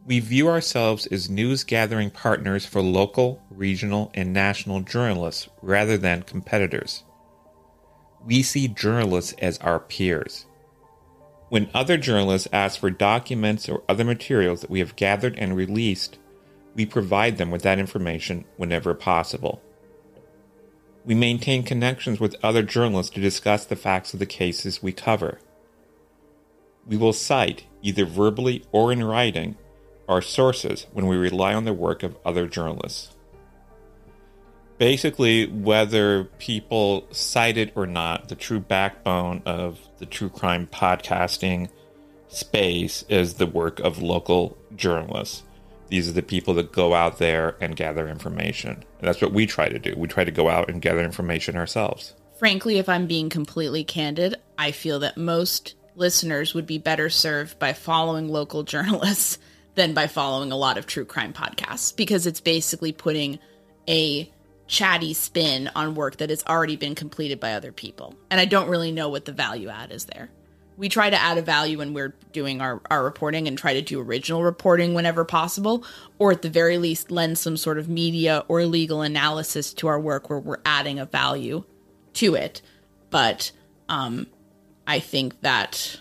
We 0.05 0.21
view 0.21 0.47
ourselves 0.47 1.05
as 1.07 1.29
news 1.29 1.65
gathering 1.65 2.11
partners 2.11 2.65
for 2.65 2.81
local, 2.81 3.43
regional, 3.49 4.09
and 4.13 4.31
national 4.31 4.81
journalists 4.81 5.49
rather 5.61 5.97
than 5.97 6.23
competitors. 6.23 7.03
We 8.25 8.41
see 8.43 8.69
journalists 8.69 9.33
as 9.39 9.57
our 9.57 9.81
peers. 9.81 10.45
When 11.49 11.69
other 11.73 11.97
journalists 11.97 12.47
ask 12.51 12.79
for 12.79 12.89
documents 12.89 13.69
or 13.69 13.83
other 13.87 14.03
materials 14.03 14.61
that 14.61 14.69
we 14.69 14.79
have 14.79 14.97
gathered 14.97 15.37
and 15.37 15.55
released, 15.55 16.19
we 16.75 16.85
provide 16.85 17.37
them 17.37 17.51
with 17.51 17.61
that 17.61 17.79
information 17.79 18.43
whenever 18.57 18.93
possible. 18.93 19.61
We 21.05 21.15
maintain 21.15 21.63
connections 21.63 22.19
with 22.19 22.35
other 22.43 22.63
journalists 22.63 23.13
to 23.15 23.21
discuss 23.21 23.65
the 23.65 23.77
facts 23.77 24.13
of 24.13 24.19
the 24.19 24.25
cases 24.25 24.83
we 24.83 24.91
cover. 24.91 25.39
We 26.85 26.97
will 26.97 27.13
cite, 27.13 27.63
either 27.81 28.05
verbally 28.05 28.65
or 28.73 28.91
in 28.91 29.03
writing, 29.03 29.57
our 30.09 30.21
sources 30.21 30.87
when 30.91 31.07
we 31.07 31.15
rely 31.15 31.53
on 31.53 31.63
the 31.63 31.73
work 31.73 32.03
of 32.03 32.17
other 32.25 32.45
journalists. 32.47 33.16
Basically 34.77 35.47
whether 35.47 36.25
people 36.39 37.07
cite 37.11 37.57
it 37.57 37.71
or 37.75 37.85
not, 37.85 38.29
the 38.29 38.35
true 38.35 38.59
backbone 38.59 39.41
of 39.45 39.79
the 39.97 40.05
true 40.05 40.29
crime 40.29 40.67
podcasting 40.67 41.69
space 42.27 43.03
is 43.09 43.35
the 43.35 43.47
work 43.47 43.79
of 43.79 44.01
local 44.01 44.57
journalists. 44.75 45.43
These 45.89 46.09
are 46.09 46.13
the 46.13 46.21
people 46.21 46.53
that 46.55 46.71
go 46.71 46.93
out 46.93 47.17
there 47.17 47.55
and 47.61 47.75
gather 47.75 48.09
information. 48.09 48.71
And 48.71 49.07
that's 49.07 49.21
what 49.21 49.31
we 49.31 49.45
try 49.45 49.69
to 49.69 49.79
do. 49.79 49.93
We 49.97 50.07
try 50.07 50.25
to 50.25 50.31
go 50.31 50.49
out 50.49 50.69
and 50.69 50.81
gather 50.81 51.01
information 51.01 51.55
ourselves. 51.55 52.13
Frankly, 52.37 52.77
if 52.77 52.89
I'm 52.89 53.07
being 53.07 53.29
completely 53.29 53.83
candid, 53.83 54.35
I 54.57 54.71
feel 54.71 54.99
that 54.99 55.17
most 55.17 55.75
listeners 55.95 56.53
would 56.53 56.67
be 56.67 56.77
better 56.77 57.09
served 57.09 57.57
by 57.57 57.73
following 57.73 58.27
local 58.27 58.63
journalists 58.63 59.39
than 59.75 59.93
by 59.93 60.07
following 60.07 60.51
a 60.51 60.57
lot 60.57 60.77
of 60.77 60.85
true 60.85 61.05
crime 61.05 61.33
podcasts 61.33 61.95
because 61.95 62.25
it's 62.25 62.41
basically 62.41 62.91
putting 62.91 63.39
a 63.87 64.29
chatty 64.67 65.13
spin 65.13 65.69
on 65.75 65.95
work 65.95 66.17
that 66.17 66.29
has 66.29 66.43
already 66.45 66.75
been 66.75 66.95
completed 66.95 67.39
by 67.39 67.53
other 67.53 67.71
people. 67.71 68.15
And 68.29 68.39
I 68.39 68.45
don't 68.45 68.69
really 68.69 68.91
know 68.91 69.09
what 69.09 69.25
the 69.25 69.31
value 69.31 69.69
add 69.69 69.91
is 69.91 70.05
there. 70.05 70.29
We 70.75 70.89
try 70.89 71.09
to 71.09 71.19
add 71.19 71.39
a 71.39 71.41
value 71.41 71.79
when 71.79 71.93
we're 71.93 72.15
doing 72.31 72.61
our, 72.61 72.81
our 72.91 73.03
reporting 73.03 73.47
and 73.47 73.57
try 73.57 73.73
to 73.73 73.81
do 73.81 73.99
original 73.99 74.43
reporting 74.43 74.93
whenever 74.93 75.25
possible, 75.25 75.83
or 76.19 76.31
at 76.31 76.43
the 76.43 76.51
very 76.51 76.77
least, 76.77 77.09
lend 77.09 77.39
some 77.39 77.57
sort 77.57 77.79
of 77.79 77.89
media 77.89 78.43
or 78.47 78.63
legal 78.65 79.01
analysis 79.01 79.73
to 79.73 79.87
our 79.87 79.99
work 79.99 80.29
where 80.29 80.39
we're 80.39 80.61
adding 80.65 80.99
a 80.99 81.05
value 81.05 81.63
to 82.13 82.35
it. 82.35 82.61
But 83.09 83.51
um, 83.89 84.27
I 84.85 84.99
think 84.99 85.41
that 85.41 85.99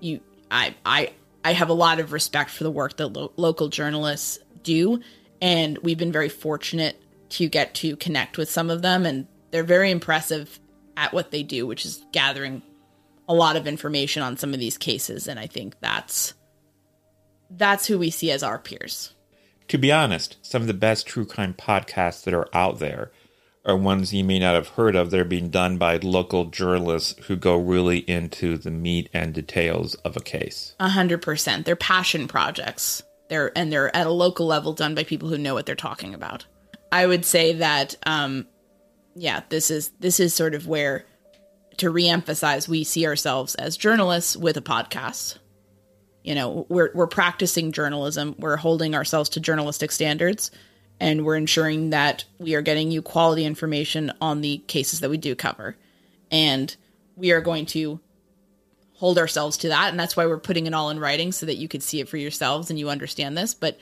you, 0.00 0.20
I, 0.50 0.74
I, 0.86 1.12
I 1.44 1.52
have 1.52 1.68
a 1.68 1.74
lot 1.74 2.00
of 2.00 2.12
respect 2.12 2.48
for 2.48 2.64
the 2.64 2.70
work 2.70 2.96
that 2.96 3.08
lo- 3.08 3.32
local 3.36 3.68
journalists 3.68 4.38
do, 4.62 5.00
and 5.42 5.76
we've 5.78 5.98
been 5.98 6.12
very 6.12 6.30
fortunate 6.30 6.98
to 7.30 7.48
get 7.48 7.74
to 7.74 7.96
connect 7.96 8.38
with 8.38 8.50
some 8.50 8.70
of 8.70 8.82
them, 8.82 9.06
and 9.06 9.26
they're 9.50 9.64
very 9.64 9.90
impressive 9.90 10.60
at 10.96 11.12
what 11.12 11.30
they 11.30 11.42
do, 11.42 11.66
which 11.66 11.84
is 11.84 12.04
gathering 12.12 12.62
a 13.28 13.34
lot 13.34 13.56
of 13.56 13.66
information 13.66 14.22
on 14.22 14.36
some 14.36 14.52
of 14.52 14.60
these 14.60 14.78
cases, 14.78 15.26
and 15.28 15.38
I 15.38 15.46
think 15.46 15.76
that's 15.80 16.34
that's 17.50 17.86
who 17.86 17.98
we 17.98 18.10
see 18.10 18.30
as 18.30 18.42
our 18.42 18.58
peers. 18.58 19.14
To 19.68 19.78
be 19.78 19.92
honest, 19.92 20.36
some 20.42 20.62
of 20.62 20.68
the 20.68 20.74
best 20.74 21.06
true 21.06 21.24
crime 21.24 21.54
podcasts 21.54 22.24
that 22.24 22.34
are 22.34 22.48
out 22.54 22.78
there 22.78 23.12
are 23.64 23.76
ones 23.76 24.12
you 24.12 24.24
may 24.24 24.38
not 24.38 24.54
have 24.54 24.68
heard 24.68 24.94
of. 24.94 25.10
They're 25.10 25.24
being 25.24 25.48
done 25.48 25.78
by 25.78 25.96
local 25.96 26.46
journalists 26.46 27.14
who 27.26 27.36
go 27.36 27.56
really 27.56 27.98
into 27.98 28.58
the 28.58 28.70
meat 28.70 29.08
and 29.14 29.32
details 29.32 29.94
of 29.96 30.16
a 30.16 30.20
case. 30.20 30.74
A 30.78 30.88
hundred 30.88 31.22
percent. 31.22 31.64
They're 31.64 31.76
passion 31.76 32.28
projects. 32.28 33.02
They're 33.28 33.56
and 33.56 33.72
they're 33.72 33.94
at 33.96 34.06
a 34.06 34.10
local 34.10 34.46
level 34.46 34.74
done 34.74 34.94
by 34.94 35.04
people 35.04 35.28
who 35.28 35.38
know 35.38 35.54
what 35.54 35.64
they're 35.64 35.74
talking 35.74 36.12
about. 36.12 36.44
I 36.92 37.06
would 37.06 37.24
say 37.24 37.54
that, 37.54 37.96
um, 38.06 38.46
yeah, 39.14 39.42
this 39.48 39.70
is 39.70 39.90
this 40.00 40.20
is 40.20 40.34
sort 40.34 40.54
of 40.54 40.66
where 40.66 41.06
to 41.78 41.92
reemphasize 41.92 42.68
we 42.68 42.84
see 42.84 43.06
ourselves 43.06 43.54
as 43.56 43.76
journalists 43.76 44.36
with 44.36 44.56
a 44.56 44.62
podcast. 44.62 45.38
You 46.22 46.34
know, 46.34 46.66
we're 46.68 46.90
we're 46.94 47.06
practicing 47.06 47.72
journalism. 47.72 48.34
We're 48.38 48.56
holding 48.56 48.94
ourselves 48.94 49.30
to 49.30 49.40
journalistic 49.40 49.92
standards 49.92 50.50
and 51.00 51.24
we're 51.24 51.36
ensuring 51.36 51.90
that 51.90 52.24
we 52.38 52.54
are 52.54 52.62
getting 52.62 52.90
you 52.90 53.02
quality 53.02 53.44
information 53.44 54.12
on 54.20 54.40
the 54.40 54.58
cases 54.58 55.00
that 55.00 55.10
we 55.10 55.16
do 55.16 55.34
cover. 55.34 55.76
And 56.30 56.74
we 57.16 57.32
are 57.32 57.40
going 57.40 57.66
to 57.66 58.00
hold 58.94 59.18
ourselves 59.18 59.56
to 59.58 59.68
that 59.68 59.90
and 59.90 59.98
that's 59.98 60.16
why 60.16 60.24
we're 60.24 60.38
putting 60.38 60.66
it 60.66 60.74
all 60.74 60.88
in 60.90 61.00
writing 61.00 61.32
so 61.32 61.46
that 61.46 61.56
you 61.56 61.68
could 61.68 61.82
see 61.82 62.00
it 62.00 62.08
for 62.08 62.16
yourselves 62.16 62.70
and 62.70 62.78
you 62.78 62.88
understand 62.88 63.36
this, 63.36 63.52
but 63.54 63.78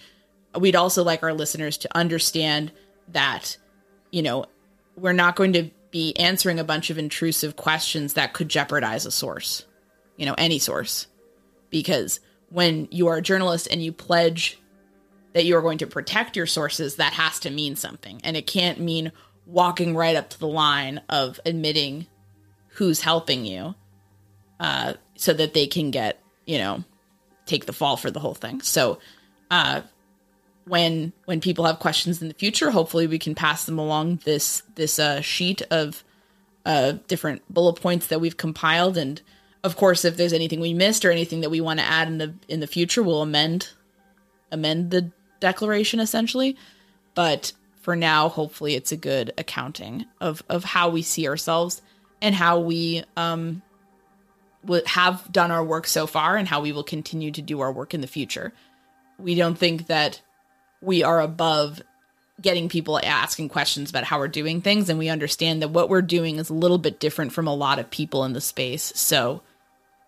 we'd 0.58 0.76
also 0.76 1.04
like 1.04 1.22
our 1.22 1.34
listeners 1.34 1.78
to 1.78 1.96
understand 1.96 2.72
that 3.08 3.56
you 4.12 4.22
know, 4.22 4.44
we're 4.96 5.12
not 5.12 5.34
going 5.34 5.54
to 5.54 5.70
be 5.90 6.16
answering 6.16 6.60
a 6.60 6.64
bunch 6.64 6.90
of 6.90 6.98
intrusive 6.98 7.56
questions 7.56 8.14
that 8.14 8.32
could 8.32 8.48
jeopardize 8.48 9.04
a 9.04 9.10
source, 9.10 9.64
you 10.16 10.24
know, 10.24 10.34
any 10.38 10.60
source. 10.60 11.08
Because 11.70 12.20
when 12.50 12.86
you 12.90 13.08
are 13.08 13.16
a 13.16 13.22
journalist 13.22 13.66
and 13.70 13.82
you 13.82 13.92
pledge 13.92 14.58
that 15.32 15.44
you 15.44 15.56
are 15.56 15.62
going 15.62 15.78
to 15.78 15.86
protect 15.86 16.36
your 16.36 16.46
sources, 16.46 16.96
that 16.96 17.14
has 17.14 17.40
to 17.40 17.50
mean 17.50 17.74
something. 17.74 18.20
And 18.22 18.36
it 18.36 18.46
can't 18.46 18.78
mean 18.78 19.12
walking 19.46 19.96
right 19.96 20.14
up 20.14 20.30
to 20.30 20.38
the 20.38 20.46
line 20.46 21.00
of 21.08 21.40
admitting 21.44 22.06
who's 22.74 23.00
helping 23.00 23.44
you 23.44 23.74
uh, 24.60 24.94
so 25.16 25.32
that 25.32 25.54
they 25.54 25.66
can 25.66 25.90
get, 25.90 26.20
you 26.46 26.58
know, 26.58 26.84
take 27.46 27.64
the 27.64 27.72
fall 27.72 27.96
for 27.96 28.10
the 28.10 28.20
whole 28.20 28.34
thing. 28.34 28.60
So, 28.60 28.98
uh, 29.50 29.82
when 30.64 31.12
when 31.24 31.40
people 31.40 31.64
have 31.64 31.78
questions 31.78 32.22
in 32.22 32.28
the 32.28 32.34
future, 32.34 32.70
hopefully 32.70 33.06
we 33.06 33.18
can 33.18 33.34
pass 33.34 33.64
them 33.64 33.78
along 33.78 34.20
this 34.24 34.62
this 34.74 34.98
uh, 34.98 35.20
sheet 35.20 35.62
of 35.70 36.04
uh, 36.64 36.92
different 37.08 37.42
bullet 37.52 37.80
points 37.80 38.06
that 38.08 38.20
we've 38.20 38.36
compiled. 38.36 38.96
And 38.96 39.20
of 39.64 39.76
course, 39.76 40.04
if 40.04 40.16
there's 40.16 40.32
anything 40.32 40.60
we 40.60 40.74
missed 40.74 41.04
or 41.04 41.10
anything 41.10 41.40
that 41.40 41.50
we 41.50 41.60
want 41.60 41.80
to 41.80 41.86
add 41.86 42.08
in 42.08 42.18
the 42.18 42.34
in 42.48 42.60
the 42.60 42.66
future, 42.66 43.02
we'll 43.02 43.22
amend 43.22 43.70
amend 44.50 44.90
the 44.90 45.10
declaration 45.40 46.00
essentially. 46.00 46.56
But 47.14 47.52
for 47.80 47.96
now, 47.96 48.28
hopefully, 48.28 48.74
it's 48.74 48.92
a 48.92 48.96
good 48.96 49.32
accounting 49.36 50.06
of 50.20 50.42
of 50.48 50.64
how 50.64 50.88
we 50.88 51.02
see 51.02 51.28
ourselves 51.28 51.82
and 52.20 52.34
how 52.34 52.60
we 52.60 53.02
um 53.16 53.62
have 54.86 55.30
done 55.32 55.50
our 55.50 55.64
work 55.64 55.88
so 55.88 56.06
far 56.06 56.36
and 56.36 56.46
how 56.46 56.60
we 56.60 56.70
will 56.70 56.84
continue 56.84 57.32
to 57.32 57.42
do 57.42 57.60
our 57.60 57.72
work 57.72 57.94
in 57.94 58.00
the 58.00 58.06
future. 58.06 58.52
We 59.18 59.34
don't 59.34 59.58
think 59.58 59.88
that 59.88 60.22
we 60.82 61.02
are 61.02 61.20
above 61.20 61.80
getting 62.40 62.68
people 62.68 62.98
asking 63.02 63.48
questions 63.48 63.88
about 63.88 64.04
how 64.04 64.18
we're 64.18 64.28
doing 64.28 64.60
things 64.60 64.88
and 64.88 64.98
we 64.98 65.08
understand 65.08 65.62
that 65.62 65.68
what 65.68 65.88
we're 65.88 66.02
doing 66.02 66.38
is 66.38 66.50
a 66.50 66.54
little 66.54 66.78
bit 66.78 66.98
different 66.98 67.32
from 67.32 67.46
a 67.46 67.54
lot 67.54 67.78
of 67.78 67.90
people 67.90 68.24
in 68.24 68.32
the 68.32 68.40
space. 68.40 68.92
So 68.96 69.42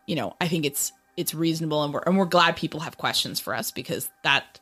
you 0.07 0.17
know 0.17 0.35
i 0.41 0.49
think 0.49 0.65
it's 0.65 0.93
it's 1.17 1.35
reasonable 1.35 1.83
and 1.83 1.95
we're 1.95 2.03
and 2.07 2.17
we're 2.17 2.25
glad 2.25 2.57
people 2.57 2.81
have 2.81 2.99
questions 2.99 3.39
for 3.41 3.55
us 3.55 3.71
because 3.71 4.11
that 4.23 4.61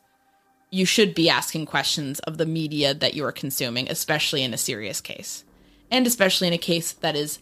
you 0.71 0.85
should 0.85 1.15
be 1.15 1.29
asking 1.29 1.67
questions 1.67 2.19
of 2.21 2.39
the 2.39 2.47
media 2.47 2.95
that 2.95 3.15
you 3.15 3.25
are 3.25 3.33
consuming 3.33 3.89
especially 3.91 4.43
in 4.43 4.55
a 4.55 4.59
serious 4.59 5.01
case. 5.01 5.45
And 5.91 6.07
especially 6.07 6.49
in 6.49 6.55
a 6.55 6.59
case 6.59 6.93
that 6.93 7.15
is 7.15 7.39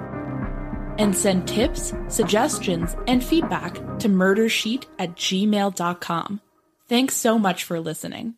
And 0.98 1.16
send 1.16 1.48
tips, 1.48 1.94
suggestions, 2.08 2.96
and 3.08 3.24
feedback 3.24 3.76
to 4.00 4.10
murdersheet 4.10 4.86
at 5.00 5.16
gmail.com. 5.16 6.42
Thanks 6.88 7.16
so 7.16 7.40
much 7.40 7.64
for 7.64 7.80
listening. 7.80 8.36